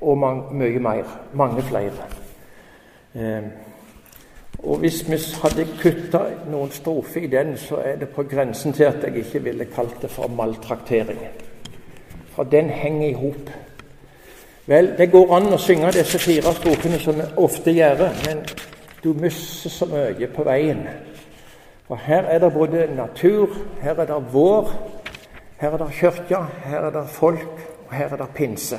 [0.00, 0.18] Og
[0.52, 1.04] mye mer.
[1.32, 2.06] Mange flere.
[3.14, 3.42] Eh,
[4.58, 6.20] og hvis vi hadde kutta
[6.50, 10.02] noen strofer i den, så er det på grensen til at jeg ikke ville kalt
[10.02, 11.18] det for maltraktering.
[12.34, 13.50] For den henger i hop.
[14.70, 18.44] Vel, det går an å synge disse fire strofene som vi ofte gjør, men
[19.02, 20.84] du mister så mye på veien.
[21.88, 24.70] For her er det både natur, her er det vår,
[25.58, 28.78] her er det kirke, her er det folk, og her er det pinse.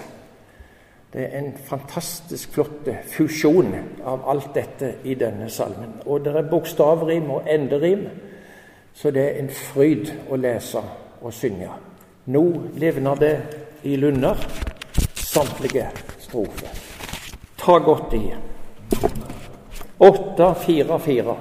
[1.11, 3.75] Det er en fantastisk flott fusjon
[4.07, 5.99] av alt dette i denne salmen.
[6.05, 8.07] Og det er bokstavrim og enderim,
[8.95, 10.87] så det er en fryd å lese
[11.19, 11.67] og synge.
[12.31, 12.45] Nå
[12.79, 13.37] livner det
[13.83, 14.39] i lunder,
[15.31, 16.67] samtlige strofer.
[17.57, 18.33] Ta godt i.
[19.97, 21.35] Åtte, fire, fire.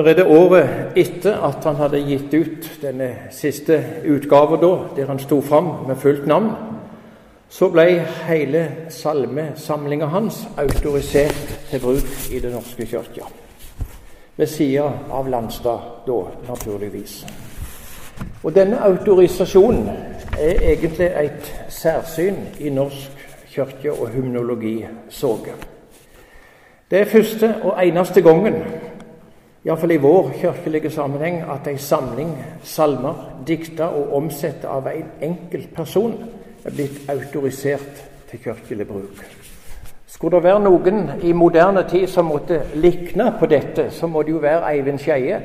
[0.00, 3.76] Allerede året etter at han hadde gitt ut denne siste
[4.08, 6.54] utgaven, da, der han sto fram med fullt navn,
[7.52, 7.84] så ble
[8.24, 13.28] hele salmesamlinga hans autorisert til bruk i Den norske kirka.
[14.36, 17.26] Ved sida av Landstad, da, naturligvis.
[18.42, 19.90] Og Denne autorisasjonen
[20.38, 25.52] er egentlig et særsyn i norsk kirke- og hymnologisorg.
[26.90, 28.59] Det er første og eneste gangen
[29.80, 33.14] iallfall i vår kirkelige sammenheng, at ei samling salmer,
[33.46, 36.12] dikta og omsatt av en enkelt person,
[36.64, 39.22] er blitt autorisert til kirkelig bruk.
[40.06, 44.34] Skulle det være noen i moderne tid som måtte likne på dette, så må det
[44.34, 45.40] jo være Eivind Skeie.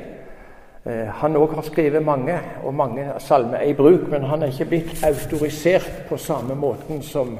[0.85, 4.69] Eh, han òg har skrevet mange og mange salmer i bruk, men han er ikke
[4.73, 7.37] blitt autorisert på samme måten som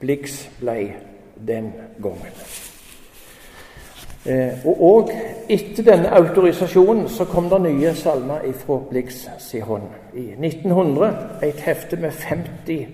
[0.00, 0.92] Blix ble
[1.40, 1.72] den
[2.02, 2.73] gangen.
[4.26, 5.10] Eh, og òg
[5.52, 9.90] etter denne autorisasjonen så kom det nye salmer fra Blix si hånd.
[10.16, 11.10] I 1900
[11.44, 12.86] et hefte med 50,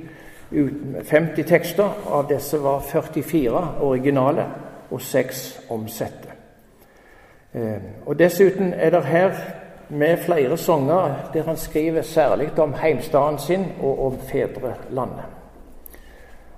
[1.06, 1.94] 50 tekster.
[2.10, 4.46] Av disse var 44 originale
[4.90, 6.34] og 6 omsette.
[7.54, 9.30] Eh, og Dessuten er det her
[9.88, 15.39] med flere sanger der han skriver særlig om heimstaden sin og om fedrelandet.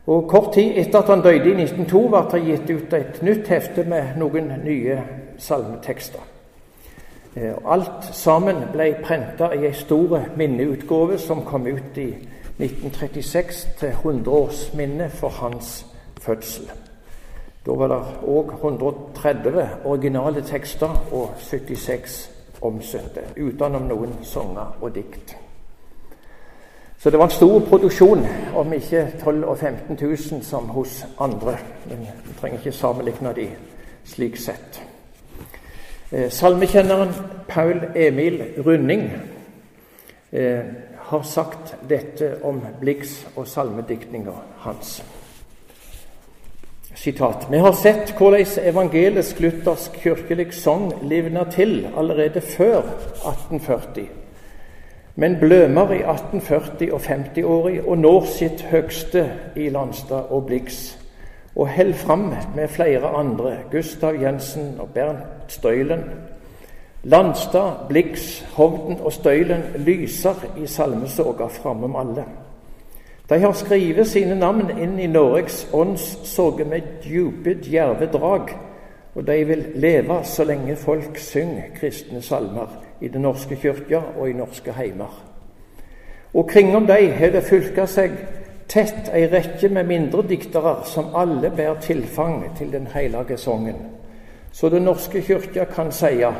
[0.06, 3.48] Og Kort tid etter at han døde i 1902, ble det gitt ut et nytt
[3.48, 4.98] hefte med noen nye
[5.38, 6.24] salmetekster.
[7.36, 12.10] Eh, alt sammen ble prenta i ei stor minneutgave som kom ut i
[12.58, 15.86] 1936 til 100-årsminne for hans
[16.20, 16.66] fødsel.
[17.66, 22.30] Da var det òg 130 originale tekster og 76
[22.60, 25.36] omsøtte, utenom noen sanger og dikt.
[27.02, 31.56] Så det var en stor produksjon, om ikke 12 og 15 000 som hos andre.
[31.86, 33.48] Men vi trenger ikke sammenligne de
[34.04, 34.78] slik sett.
[36.12, 37.10] Eh, salmekjenneren
[37.48, 39.02] Paul Emil Runding
[40.32, 40.60] eh,
[40.96, 45.04] har sagt dette om Blix og salmediktninga hans.
[46.94, 47.48] Sitat.
[47.50, 54.21] Vi har sett hvordan evangelisk luthersk kirkelig sang livna til allerede før 1840
[55.14, 60.96] men blømer i 1840- og 50-åra og når sitt høgste i Landstad og Blix,
[61.56, 66.04] og held fram med flere andre, Gustav Jensen og Bernt Støylen.
[67.02, 72.24] Landstad, Blix, Hovden og Støylen lyser i salmesoga framom alle.
[73.28, 78.48] De har skrevet sine navn inn i Norges åndssoge med djupe, djerve drag,
[79.14, 84.30] og de vil leve så lenge folk synger kristne salmer i Den norske kyrkja og
[84.30, 85.10] i norske heimer.
[86.34, 88.14] Og kringom dei har det fylka seg
[88.70, 93.76] tett ei rekke med mindre diktere som alle bærer tilfang til den hellige sangen.
[94.52, 96.32] Så Den norske kyrkja kan seie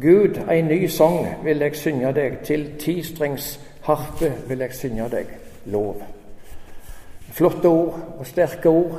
[0.00, 5.30] Gud, ei ny sang vil eg synge deg, til tistrengs harpe vil eg synge deg
[5.72, 6.02] lov.
[7.32, 8.98] Flotte ord og sterke ord.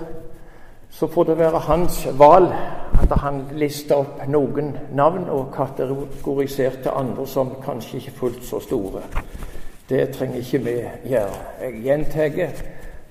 [0.89, 2.53] Så får det være hans valg
[3.01, 9.03] at han lister opp noen navn og kategoriserte andre som kanskje ikke fullt så store.
[9.89, 10.75] Det trenger ikke vi
[11.11, 11.43] gjøre.
[11.61, 12.49] Jeg gjentar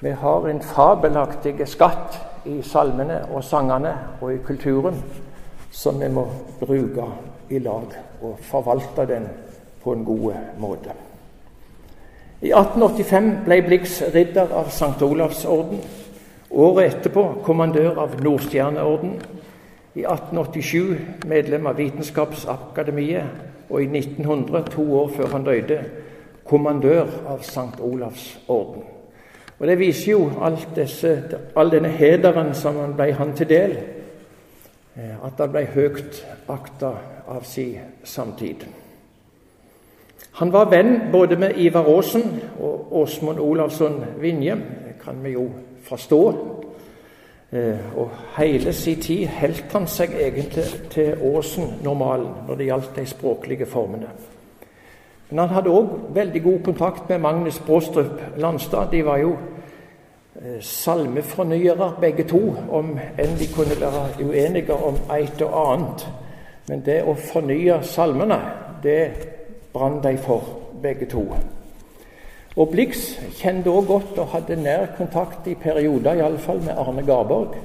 [0.03, 4.99] vi har en fabelaktig skatt i salmene og sangene og i kulturen
[5.73, 6.27] som vi må
[6.61, 7.07] bruke
[7.49, 9.29] i lag og forvalte den
[9.83, 10.93] på en god måte.
[12.43, 15.01] I 1885 ble Blix ridder av St.
[15.03, 15.81] Olavs orden.
[16.51, 19.17] Året etterpå kommandør av Nordstjerneorden.
[19.97, 23.25] I 1887 medlem av Vitenskapsakademiet,
[23.71, 25.79] og i 1900, to år før han døde,
[26.47, 27.81] kommandør av St.
[27.81, 28.85] Olavs orden.
[29.59, 30.31] Og Det viser jo
[30.77, 31.23] disse,
[31.57, 33.77] all denne hederen som han ble han til del,
[34.97, 36.93] eh, at han ble høyt akta
[37.27, 38.67] av sin samtid.
[40.33, 45.49] Han var venn både med Ivar Aasen og Åsmund Olavsson Vinje, det kan vi jo
[45.89, 46.23] forstå.
[47.53, 53.07] Eh, og hele sin tid holdt han seg egentlig til Åsen-normalen når det gjaldt de
[53.07, 54.11] språklige formene.
[55.31, 58.91] Men han hadde òg veldig god kontakt med Magnus Bråstrup Landstad.
[58.91, 59.37] De var jo
[60.43, 66.07] eh, salmefornyere begge to, om enn de kunne være uenige om et og annet.
[66.69, 68.39] Men det å fornye salmene,
[68.83, 69.01] det
[69.73, 70.43] brant de for,
[70.83, 71.29] begge to.
[72.57, 77.57] Og Blix kjente også godt og hadde nær kontakt i perioder iallfall med Arne Garborg.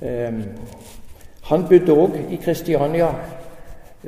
[0.00, 0.42] Eh,
[1.44, 3.10] han bodde òg i Kristiania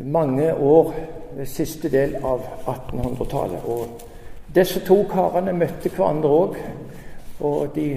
[0.04, 0.94] mange år
[1.36, 3.64] ved siste del av 1800-tallet.
[3.68, 4.06] Og
[4.54, 6.54] Disse to karene møtte hverandre òg,
[7.44, 7.90] og de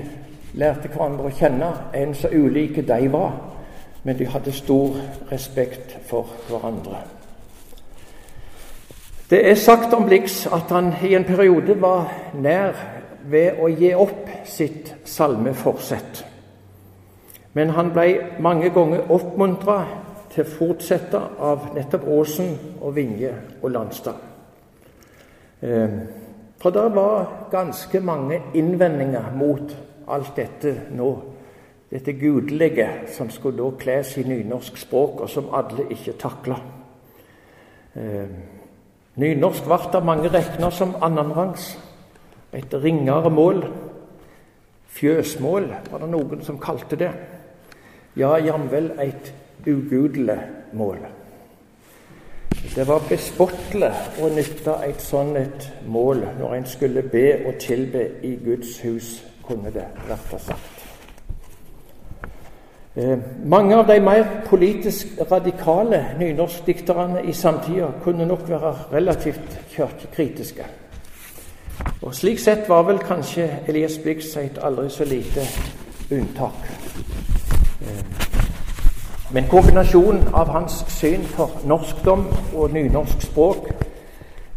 [0.60, 3.38] lærte hverandre å kjenne, en så ulike de var.
[4.04, 4.98] Men de hadde stor
[5.32, 7.04] respekt for hverandre.
[9.30, 12.74] Det er sagt om Blix at han i en periode var nær
[13.30, 16.24] ved å gi opp sitt salmeforsett.
[17.54, 18.08] Men han ble
[18.42, 19.78] mange ganger oppmuntra
[20.34, 24.18] til å fortsette av nettopp Åsen og Vinje og Landstad.
[25.62, 25.98] Eh,
[26.58, 29.78] for det var ganske mange innvendinger mot
[30.10, 31.16] alt dette nå.
[31.90, 36.64] Dette gudelige som skulle da kles i nynorsk språk, og som alle ikke takla.
[39.20, 41.74] Nynorsk ble av mange regna som annenrangs.
[42.56, 43.66] Et ringere mål.
[44.96, 47.12] Fjøsmål var det noen som kalte det.
[48.16, 49.34] Ja, jamvel et
[49.68, 50.40] ugudelig
[50.74, 51.04] mål.
[52.76, 53.92] Det var bespottelig
[54.24, 59.72] å nytte et sånt mål når en skulle be og tilbe i Guds hus, kunne
[59.74, 60.79] det vært sagt.
[62.96, 70.66] Eh, mange av de mer politisk radikale nynorskdikterne i samtida kunne nok være relativt kirkekritiske.
[72.02, 75.42] Og Slik sett var vel kanskje Elias Blix et aldri så lite
[76.12, 76.72] unntak.
[77.82, 78.04] Eh,
[79.32, 82.26] men kombinasjonen av hans syn for norskdom
[82.56, 83.70] og nynorsk språk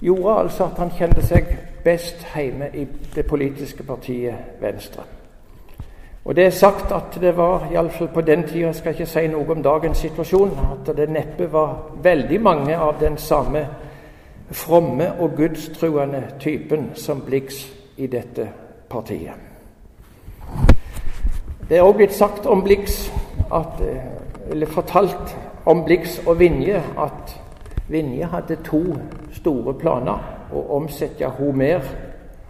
[0.01, 5.03] gjorde altså at han kjente seg best hjemme i det politiske partiet Venstre.
[6.24, 9.26] Og Det er sagt at det var, iallfall på den tida, jeg skal ikke si
[9.26, 13.66] noe om dagens situasjon, at det neppe var veldig mange av den samme
[14.50, 17.66] fromme og gudstruende typen som Blix
[17.96, 18.48] i dette
[18.90, 19.34] partiet.
[21.68, 23.10] Det er òg blitt sagt om Blix
[23.52, 23.82] at
[24.50, 27.40] eller fortalt om Blix og Vinje at
[27.88, 28.82] Vinje hadde to
[29.32, 31.80] store planer å omsette Homer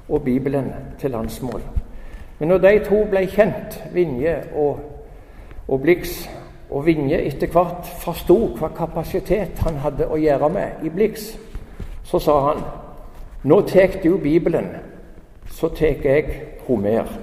[0.09, 1.82] og Bibelen til landsmål.
[2.43, 4.79] Men når de to ble kjent, Vinje og,
[5.69, 6.25] og Blix,
[6.71, 11.29] og Vinje etter hvert forsto hva kapasitet han hadde å gjøre med i Blix,
[12.03, 12.65] så sa han
[13.47, 14.73] nå tar du Bibelen,
[15.55, 16.35] så tar jeg
[16.67, 17.15] Homer.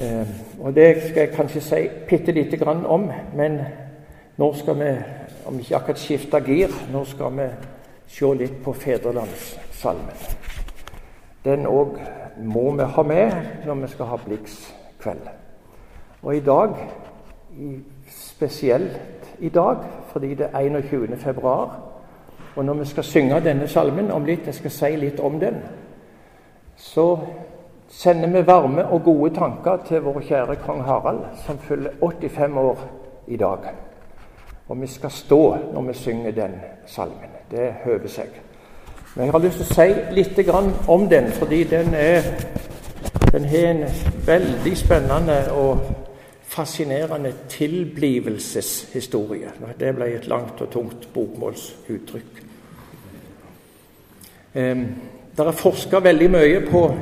[0.00, 0.24] Eh,
[0.60, 3.60] og Det skal jeg kanskje si bitte lite grann om, men
[4.40, 4.90] nå skal vi,
[5.44, 7.52] om ikke akkurat skifte gir, nå skal vi
[8.08, 10.28] se litt på fedrelandssalmen.
[11.44, 12.00] Den òg
[12.42, 13.32] må vi ha med
[13.66, 15.28] når vi skal ha Blix-kveld.
[16.22, 16.74] Og i dag,
[18.10, 19.00] spesielt
[19.38, 19.76] i dag,
[20.12, 21.16] fordi det er 21.
[21.16, 21.80] februar,
[22.56, 25.58] og når vi skal synge denne salmen om litt, jeg skal si litt om den,
[26.76, 27.18] så
[27.88, 32.78] sender vi varme og gode tanker til vår kjære kong Harald, som fyller 85 år
[33.26, 33.58] i dag.
[34.68, 36.54] Og vi skal stå når vi synger den
[36.86, 37.30] salmen.
[37.50, 38.40] Det høver seg.
[39.14, 40.38] Men jeg har lyst til å si litt
[40.90, 42.22] om den, fordi den, er,
[43.30, 43.84] den har en
[44.26, 45.78] veldig spennende og
[46.50, 49.48] fascinerende tilblivelseshistorie.
[49.78, 52.42] Det ble et langt og tungt bokmålsuttrykk.
[54.54, 56.94] Det er forska veldig mye på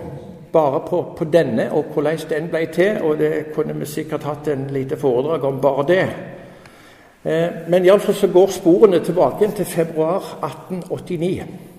[0.52, 4.48] bare på, på, denne og hvordan den ble til, og det kunne vi sikkert hatt
[4.52, 6.08] en lite foredrag om bare det.
[7.24, 11.71] Eh, men iallfall så går sporene tilbake til februar 1889.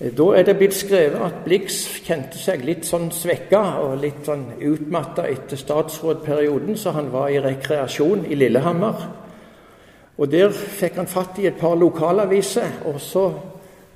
[0.00, 4.26] Eh, da er det blitt skrevet at Blix kjente seg litt sånn svekka og litt
[4.28, 9.06] sånn utmatta etter statsrådperioden, så han var i rekreasjon i Lillehammer.
[10.18, 13.32] Og Der fikk han fatt i et par lokalaviser, og så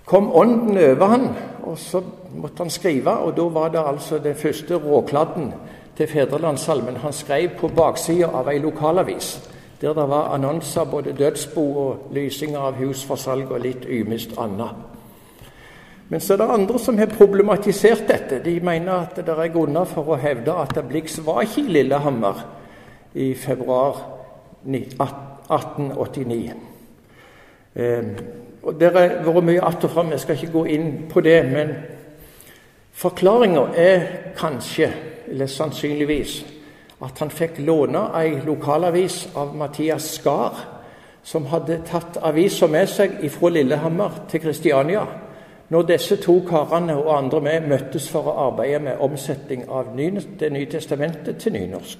[0.04, 1.28] kom ånden over han,
[1.62, 2.02] og så
[2.34, 3.10] måtte han skrive.
[3.10, 5.52] Og da var det altså den første råkladden
[5.96, 11.64] til Fedrelandssalmen han skrev på baksida av ei lokalavis, der det var annonser, både dødsbo
[11.78, 14.99] og lysinger av hus for salg og litt ymist annet.
[16.10, 18.40] Men så er det andre som har problematisert dette.
[18.42, 22.40] De mener at det er grunner for å hevde at Blix var ikke i Lillehammer
[23.14, 24.00] i februar
[24.66, 26.54] 1889.
[28.62, 31.44] Og Det har vært mye att og fram, jeg skal ikke gå inn på det.
[31.52, 31.68] Men
[32.92, 34.00] forklaringa er
[34.36, 34.92] kanskje,
[35.28, 36.44] eller sannsynligvis,
[37.02, 40.58] at han fikk låne ei lokalavis av Mathias Skar,
[41.22, 45.06] som hadde tatt avisa med seg fra Lillehammer til Kristiania
[45.70, 49.96] når disse to karene og andre med møttes for å arbeide med omsetning av
[50.38, 51.98] Det nye testamentet til nynorsk.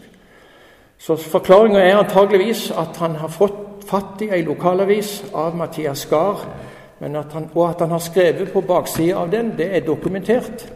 [0.99, 6.45] Så forklaringa er antageligvis at han har fått fatt i ei lokalavis av Mathias Gahr,
[7.01, 10.66] og at han har skrevet på baksida av den, det er dokumentert.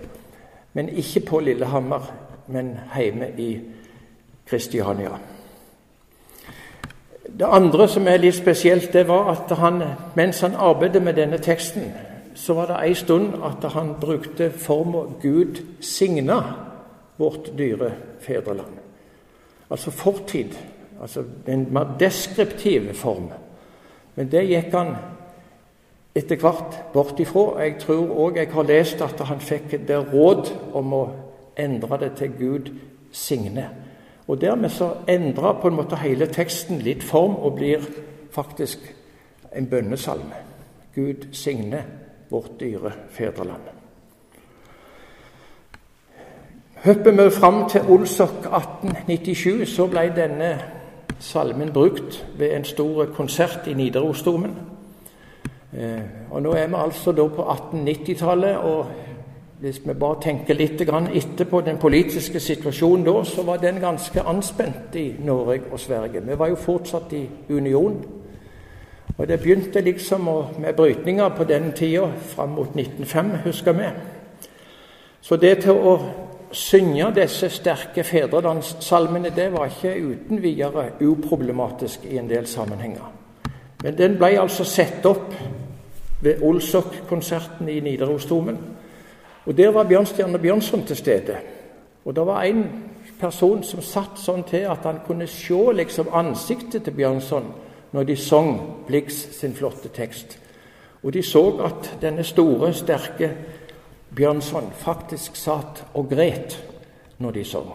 [0.73, 2.01] Men ikke på Lillehammer,
[2.47, 3.61] men hjemme i
[4.47, 5.19] Kristiania.
[7.39, 9.83] Det andre som er litt spesielt, det var at han,
[10.15, 11.93] mens han arbeidet med denne teksten,
[12.35, 16.43] så var det ei stund at han brukte forma 'Gud signa
[17.18, 18.80] vårt dyre fedreland'.
[19.70, 20.55] Altså fortid
[21.03, 23.30] altså en mer deskriptiv form.
[24.14, 24.97] Men det gikk han
[26.14, 27.61] etter hvert bort ifra.
[27.62, 31.09] Jeg tror òg jeg har lest at han fikk det råd om å
[31.57, 32.70] endre det til Gud
[33.12, 33.68] signe.
[34.28, 37.82] Og dermed så endrer på en måte hele teksten litt form og blir
[38.30, 38.78] faktisk
[39.53, 40.35] en bønnesalme.
[40.95, 41.85] Gud signe
[42.35, 43.72] vårt dyre fedreland.
[46.85, 50.51] Hopper vi fram til Olsok 1897, så ble denne
[51.18, 54.57] salmen brukt ved en stor konsert i Nidarosdomen.
[55.72, 58.87] Eh, og Nå er vi altså da på 1890-tallet, og
[59.61, 64.95] hvis vi bare tenker litt etterpå den politiske situasjonen da, så var den ganske anspent
[64.95, 66.20] i Norge og Sverige.
[66.26, 68.05] Vi var jo fortsatt i union.
[69.19, 73.85] Og det begynte liksom med brytninger på den tida, fram mot 1905, husker vi.
[75.21, 75.99] Så det til å
[76.53, 83.12] synge disse sterke fedrelandssalmene, det var ikke uten videre uproblematisk i en del sammenhenger.
[83.83, 85.33] Men den ble altså satt opp
[86.21, 88.59] ved Olsok-konserten i Nidarosdomen.
[89.47, 91.37] Og Der var Bjørnstjerne Bjørnson til stede.
[92.05, 92.65] Og det var en
[93.21, 97.53] person som satt sånn til at han kunne se liksom ansiktet til Bjørnson
[97.95, 100.39] når de sang Blix sin flotte tekst.
[101.05, 103.31] Og de så at denne store, sterke
[104.17, 106.59] Bjørnson faktisk satt og gret
[107.19, 107.71] når de sang.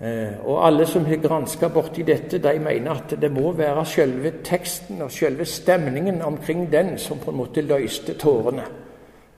[0.00, 4.32] Eh, og alle som har granska borti dette, de mener at det må være selve
[4.44, 8.68] teksten og selve stemningen omkring den som på en måte løste tårene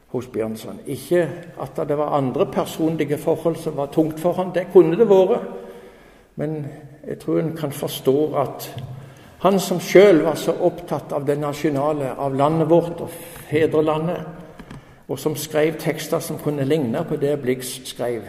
[0.09, 0.81] hos Bjørnson.
[0.87, 1.29] Ikke
[1.63, 4.51] at det var andre personlige forhold som var tungt for ham.
[4.53, 5.47] Det kunne det vært.
[6.37, 6.67] Men
[7.07, 8.71] jeg tror en kan forstå at
[9.39, 13.11] han som sjøl var så opptatt av det nasjonale, av landet vårt og
[13.51, 14.25] fedrelandet,
[15.09, 18.27] og som skrev tekster som kunne ligne på det Blix skrev,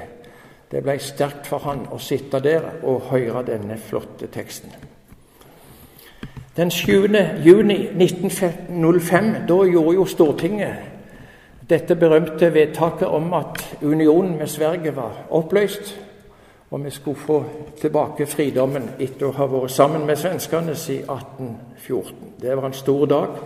[0.71, 4.71] det ble sterkt for han å sitte der og høre denne flotte teksten.
[6.55, 7.07] Den 7.
[7.45, 10.89] juni 1905 da gjorde jo Stortinget
[11.69, 15.93] dette berømte vedtaket om at unionen med Sverige var oppløst,
[16.71, 17.43] og vi skulle få
[17.81, 22.35] tilbake fridommen etter å ha vært sammen med svenskene siden 1814.
[22.41, 23.39] Det var en stor dag.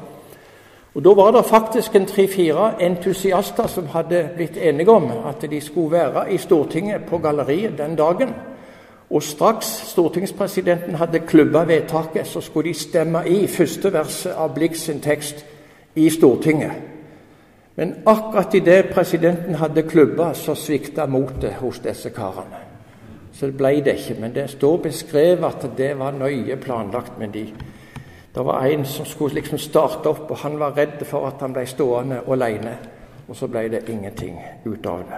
[0.93, 5.61] Og Da var det faktisk en tre-fire entusiaster som hadde blitt enige om at de
[5.61, 8.30] skulle være i Stortinget på galleriet den dagen.
[9.09, 14.80] Og straks stortingspresidenten hadde klubba vedtaket, så skulle de stemme i første verset av Blix
[14.80, 15.45] sin tekst
[15.95, 16.71] i Stortinget.
[17.76, 22.62] Men akkurat idet presidenten hadde klubba, så svikta motet hos disse karene.
[23.43, 24.15] Så ble det ikke.
[24.21, 27.19] Men det står beskrevet at det var nøye planlagt.
[27.19, 27.53] med de,
[28.35, 31.53] det var en som skulle liksom starte opp, og han var redd for at han
[31.53, 32.77] ble stående alene.
[33.27, 35.17] Og så ble det ingenting ut av det.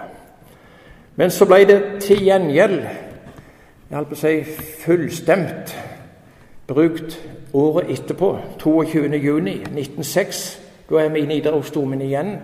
[1.15, 2.81] Men så ble det til gjengjeld,
[3.89, 4.43] jeg holdt på å si
[4.81, 5.77] fullstemt,
[6.67, 7.21] brukt
[7.53, 10.59] året etterpå, 22.6.1906
[10.89, 12.35] da er vi i Nidarosdomen igjen,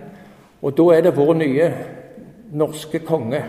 [0.62, 1.74] og da er det vår nye
[2.52, 3.44] norske konge,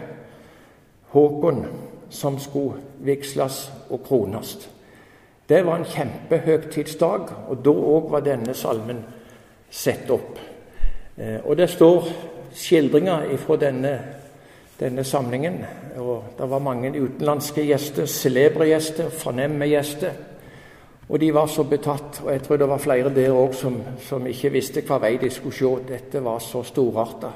[1.14, 1.66] Håkon,
[2.14, 4.56] som skulle vigsles og krones.
[5.50, 9.02] Det var en kjempehøgtidsdag, og da òg var denne salmen
[9.74, 10.38] satt opp.
[11.18, 12.08] Eh, og det står
[12.56, 13.94] skildringer fra denne,
[14.80, 15.66] denne samlingen.
[15.98, 20.14] Og det var mange utenlandske gjester, celebre gjester, fornemme gjester.
[21.10, 24.28] Og de var så betatt, og jeg tror det var flere der òg som, som,
[24.28, 25.74] ikke visste hva vei de skulle se.
[25.90, 27.34] Dette var så storarta.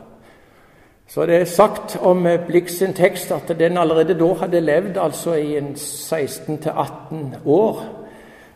[1.07, 5.33] Så det er sagt om Blix sin tekst at den allerede da hadde levd altså
[5.33, 7.83] i 16-18 år.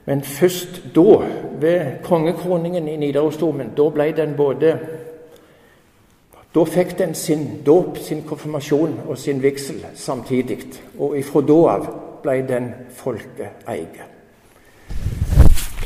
[0.06, 1.22] Men først da,
[1.60, 4.78] ved kongekroningen i Nidarosdomen, da ble den både
[6.56, 10.58] Da fikk den sin dåp, sin konfirmasjon og sin vigsel samtidig.
[11.00, 11.86] Og ifra da av
[12.24, 14.08] ble den folkeeie.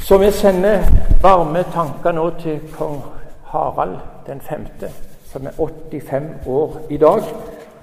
[0.01, 0.87] Så vi sender
[1.21, 2.97] varme tanker nå til kong
[3.51, 3.97] Harald
[4.27, 4.89] den femte,
[5.35, 7.23] som er 85 år i dag.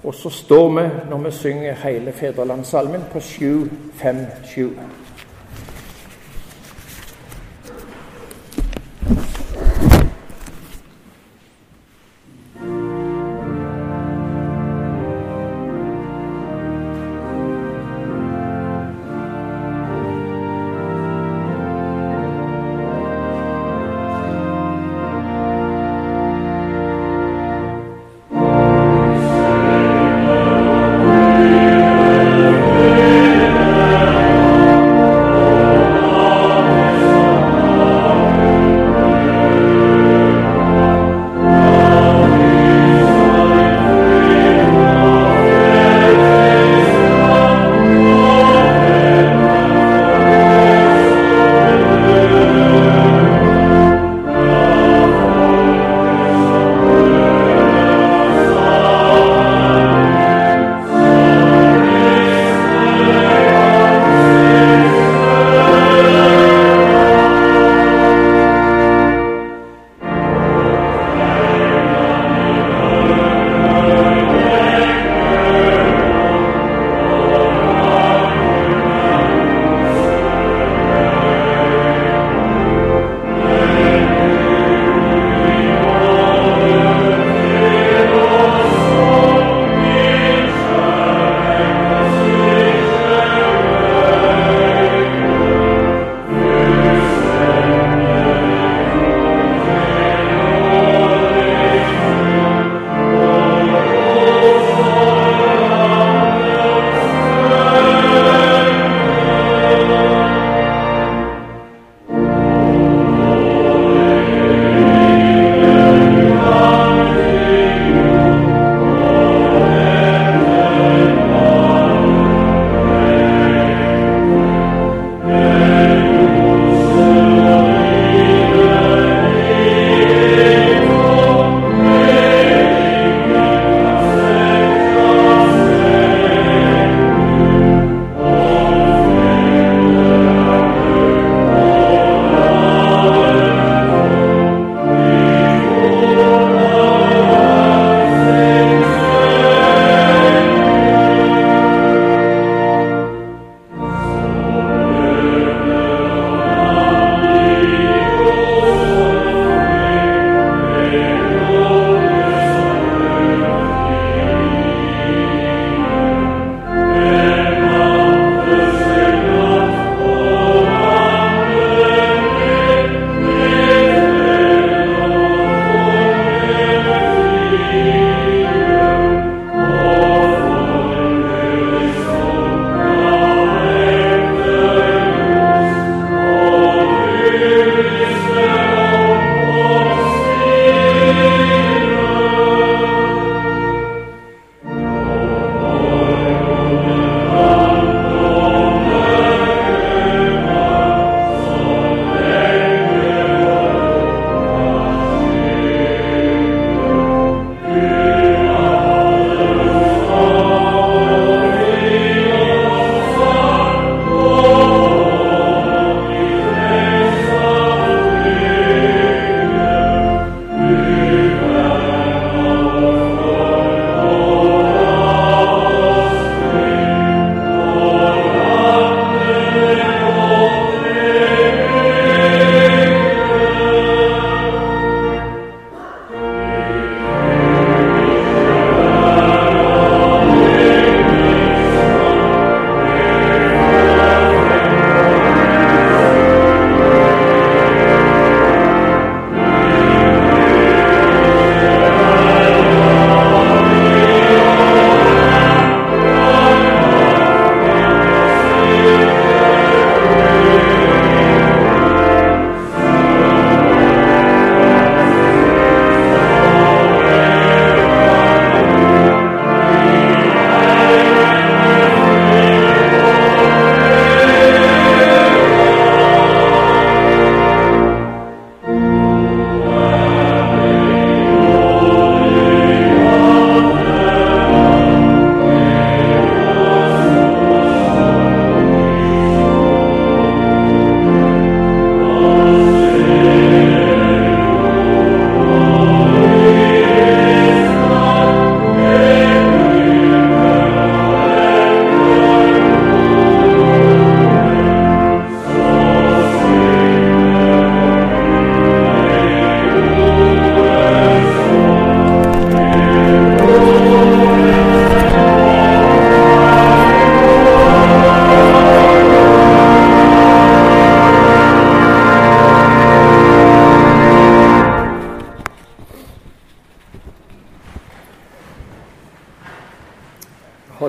[0.05, 4.70] Og så står vi når vi synger hele Fedrelandssalmen på 757.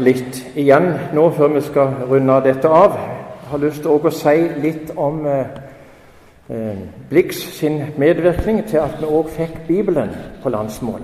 [0.04, 2.98] litt igjen nå før vi skal runde dette av.
[2.98, 5.58] Jeg har lyst til å si litt om eh,
[6.50, 11.02] eh, Blix sin medvirkning til at vi òg fikk Bibelen på landsmål.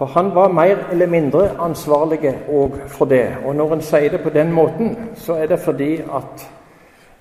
[0.00, 3.36] For han var mer eller mindre ansvarlig òg for det.
[3.44, 6.46] Og når en sier det på den måten, så er det fordi at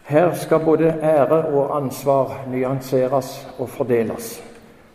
[0.10, 4.40] her skal både ære og ansvar nyanseres og fordeles.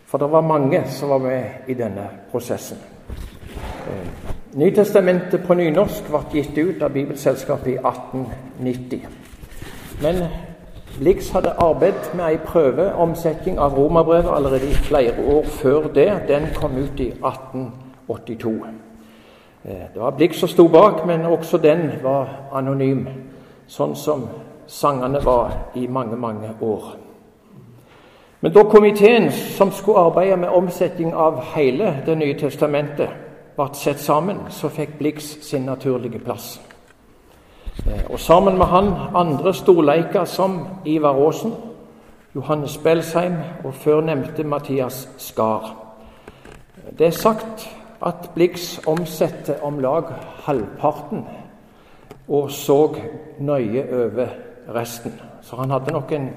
[0.05, 2.94] For det var mange som var med i denne prosessen.
[4.55, 9.01] Nytestamentet på nynorsk ble gitt ut av Bibelselskapet i 1890.
[10.01, 10.21] Men
[10.95, 16.07] Blix hadde arbeidet med ei prøveomsetning av romerbrevet allerede i flere år før det.
[16.27, 18.53] Den kom ut i 1882.
[19.65, 23.07] Eh, det var Blix som sto bak, men også den var anonym,
[23.67, 24.23] sånn som
[24.67, 26.95] sangene var i mange, mange år.
[28.39, 33.24] Men da komiteen som skulle arbeide med omsetning av hele Det nye testamentet,
[33.55, 36.59] ble sett sammen, så fikk Blix sin naturlige plass.
[37.85, 41.53] Eh, og sammen med han andre storleiker som Ivar Aasen,
[42.35, 45.75] Johannes Belsheim og førnevnte Mathias Skar.
[46.97, 47.69] Det er sagt
[48.05, 50.03] at Blix omsatte om lag
[50.43, 51.23] halvparten
[52.27, 52.95] og så
[53.39, 54.27] nøye over
[54.75, 55.13] resten.
[55.41, 56.29] Så han hadde nok en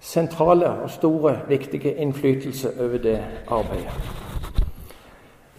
[0.00, 4.27] sentrale og store, viktige innflytelse over det arbeidet.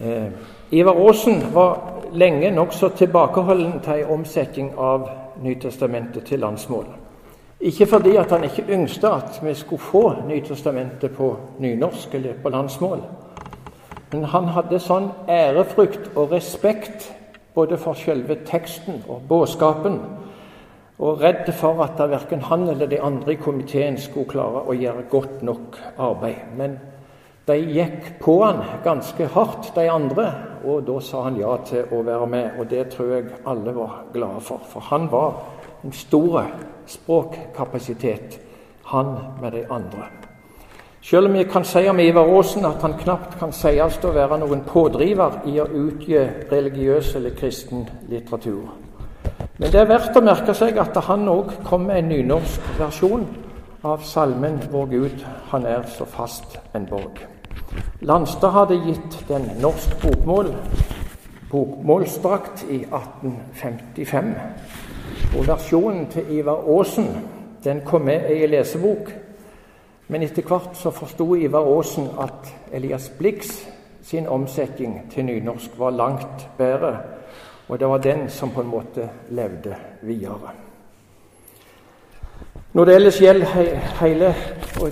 [0.00, 0.32] Eh,
[0.70, 1.78] Ivar Aasen var
[2.12, 5.08] lenge nokså tilbakeholden til en omsetning av
[5.42, 6.86] Nytestamentet til landsmål.
[7.60, 12.48] Ikke fordi at han ikke yngste at vi skulle få Nytestamentet på nynorsk eller på
[12.48, 13.02] landsmål.
[14.12, 17.12] Men han hadde sånn ærefrykt og respekt
[17.54, 20.00] både for selve teksten og budskapen,
[20.98, 25.08] og redd for at verken han eller de andre i komiteen skulle klare å gjøre
[25.10, 26.42] godt nok arbeid.
[26.56, 26.78] Men
[27.50, 30.30] de gikk på han ganske hardt, de andre,
[30.64, 32.60] og da sa han ja til å være med.
[32.60, 35.42] Og det tror jeg alle var glade for, for han var
[35.84, 36.46] en stor
[36.86, 38.40] språkkapasitet,
[38.90, 40.08] han med de andre.
[41.02, 44.36] Selv om jeg kan si om Ivar Aasen at han knapt kan sies å være
[44.42, 46.20] noen pådriver i å utgi
[46.50, 48.68] religiøs eller kristen litteratur.
[49.56, 53.26] Men det er verdt å merke seg at han òg kom med en nynorsk versjon
[53.82, 57.39] av salmen 'Vår Gud, han er så fast en borg'.
[58.00, 60.54] Landstad hadde gitt den norsk bokmål
[61.50, 64.34] bokmålsdrakt i 1855.
[65.38, 67.08] Og versjonen til Ivar Aasen
[67.64, 69.10] den kom med i ei lesebok.
[70.08, 73.66] Men etter hvert så forsto Ivar Aasen at Elias Blix
[74.02, 76.96] sin omsetning til nynorsk var langt bedre,
[77.68, 80.69] og det var den som på en måte levde videre.
[82.72, 83.46] Når det ellers gjelder
[84.00, 84.34] hele,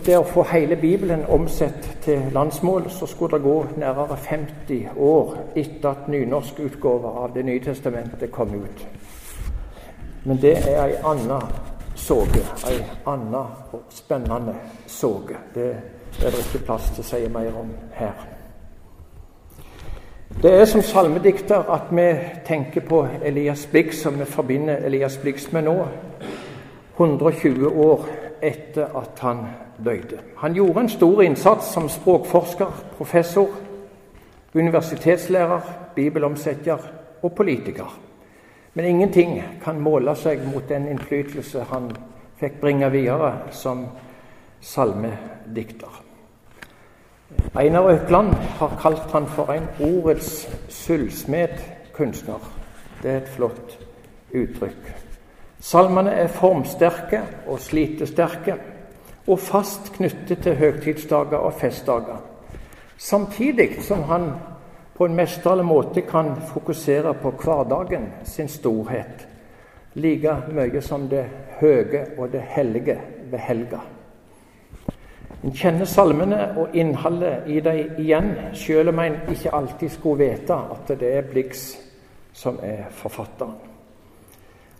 [0.07, 5.37] det å få hele Bibelen omsett til landsmål, så skulle det gå nærmere 50 år
[5.57, 8.87] etter at nynorsk utgave av Det nye testamentet kom ut.
[10.25, 11.39] Men det er ei anna
[11.95, 12.43] såge.
[12.67, 14.55] Ei anna og spennende
[14.87, 15.37] såge.
[15.55, 15.71] Det
[16.25, 18.27] er det ikke plass til å si mer om her.
[20.43, 22.11] Det er som salmedikter at vi
[22.47, 25.87] tenker på Elias Blix, som vi forbinder Elias Blix med nå.
[26.99, 28.07] 120 år
[28.43, 29.47] etter at han
[29.85, 30.19] døde.
[30.37, 33.49] Han gjorde en stor innsats som språkforsker, professor,
[34.55, 35.61] universitetslærer,
[35.95, 36.79] bibelomsetter
[37.23, 37.99] og politiker.
[38.75, 41.91] Men ingenting kan måle seg mot den innflytelse han
[42.39, 43.87] fikk bringe videre som
[44.61, 46.03] salmedikter.
[47.59, 52.49] Einar Økland har kalt han for en ordets sølvsmedkunstner.
[53.03, 53.79] Det er et flott
[54.35, 55.08] uttrykk.
[55.61, 58.55] Salmene er formsterke og slitesterke
[59.27, 62.21] og fast knyttet til høgtidsdager og festdager.
[62.99, 64.31] Samtidig som han
[64.95, 69.29] på en mesterlig måte kan fokusere på hverdagen sin storhet,
[69.95, 71.27] like mye som det
[71.61, 72.99] høye og det hellige
[73.31, 73.81] ved helga.
[75.45, 80.55] En kjenner salmene og innholdet i dem igjen, selv om en ikke alltid skulle vite
[80.55, 81.71] at det er Blix
[82.33, 83.68] som er forfatteren.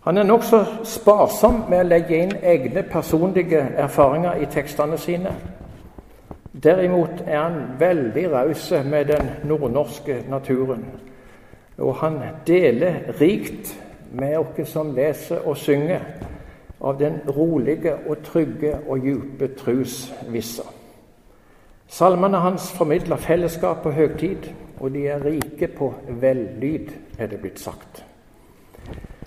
[0.03, 5.33] Han er nokså sparsom med å legge inn egne personlige erfaringer i tekstene sine.
[6.63, 10.85] Derimot er han veldig raus med den nordnorske naturen.
[11.77, 13.75] Og han deler rikt
[14.11, 16.01] med oss som leser og synger,
[16.79, 20.63] av den rolige og trygge og dype trosvissa.
[21.87, 24.47] Salmene hans formidler fellesskap og høgtid,
[24.79, 28.08] og de er rike på vellyd, er det blitt sagt.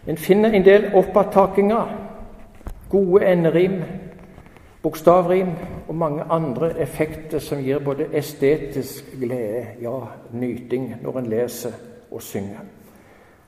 [0.07, 1.91] En finner en del oppattakinger,
[2.91, 3.83] gode enderim,
[4.83, 5.53] bokstavrim
[5.89, 9.99] og mange andre effekter som gir både estetisk glede, ja,
[10.33, 11.73] nyting, når en leser
[12.11, 12.67] og synger.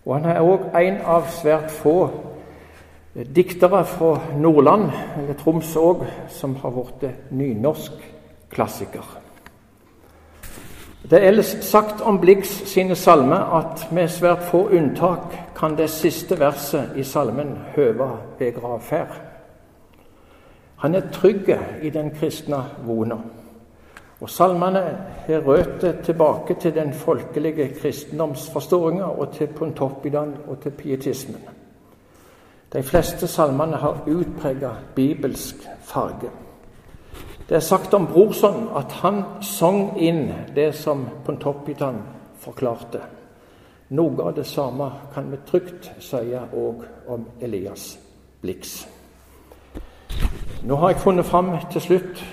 [0.04, 1.96] Og han er òg en av svært få
[3.14, 7.98] diktere fra Nordland, eller Troms òg, som har blitt nynorsk
[8.50, 9.23] klassiker.
[11.10, 15.90] Det er ellers sagt om Blix sine salmer at med svært få unntak kan det
[15.90, 19.20] siste verset i salmen høve ved gravferd.
[20.76, 21.50] Han er trygg
[21.82, 23.18] i den kristne vona.
[24.20, 24.80] Og salmene
[25.26, 31.40] har røtter tilbake til den folkelige kristendomsforståinga og til Pontoppidan og til pietismen.
[32.72, 36.30] De fleste salmene har utprega bibelsk farge.
[37.48, 41.98] Det er sagt om Brorson at han sang inn det som Pontoppidan
[42.40, 43.02] forklarte.
[43.92, 47.98] Noe av det samme kan vi trygt si òg om Elias
[48.40, 48.86] Blix.
[50.64, 52.24] Nå har jeg funnet fram til slutt,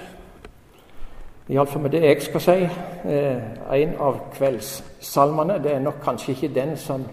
[1.49, 2.69] iallfall med det jeg skal si,
[3.11, 3.43] eh,
[3.81, 5.59] en av kveldssalmene.
[5.63, 7.03] Det er nok kanskje ikke den som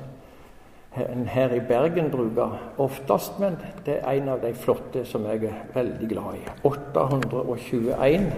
[0.92, 5.60] her i Bergen bruker oftest, men det er en av de flotte som jeg er
[5.74, 6.44] veldig glad i.
[6.64, 8.32] 821,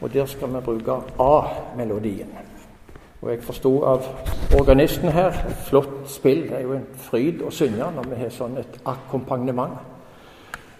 [0.00, 2.34] og der skal vi bruke A-melodien.
[3.22, 4.04] Og jeg forsto av
[4.54, 5.34] organisten her
[5.66, 6.44] Flott spill.
[6.46, 9.80] Det er jo en fryd å synge når vi har sånn et akkompagnement.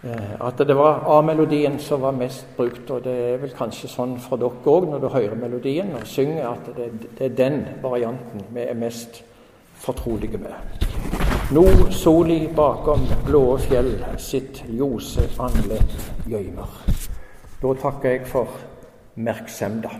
[0.07, 4.14] Eh, at det var A-melodien som var mest brukt, og det er vel kanskje sånn
[4.22, 8.46] for dere òg når du hører melodien og synger, at det, det, er den varianten
[8.55, 9.24] vi er mest
[9.79, 10.85] fortrolige med.
[11.51, 16.74] Nå soli bakom blåe fjell sitt ljose andlet gjøymer.
[17.62, 18.53] Da takker jeg for
[19.16, 19.91] merksemda.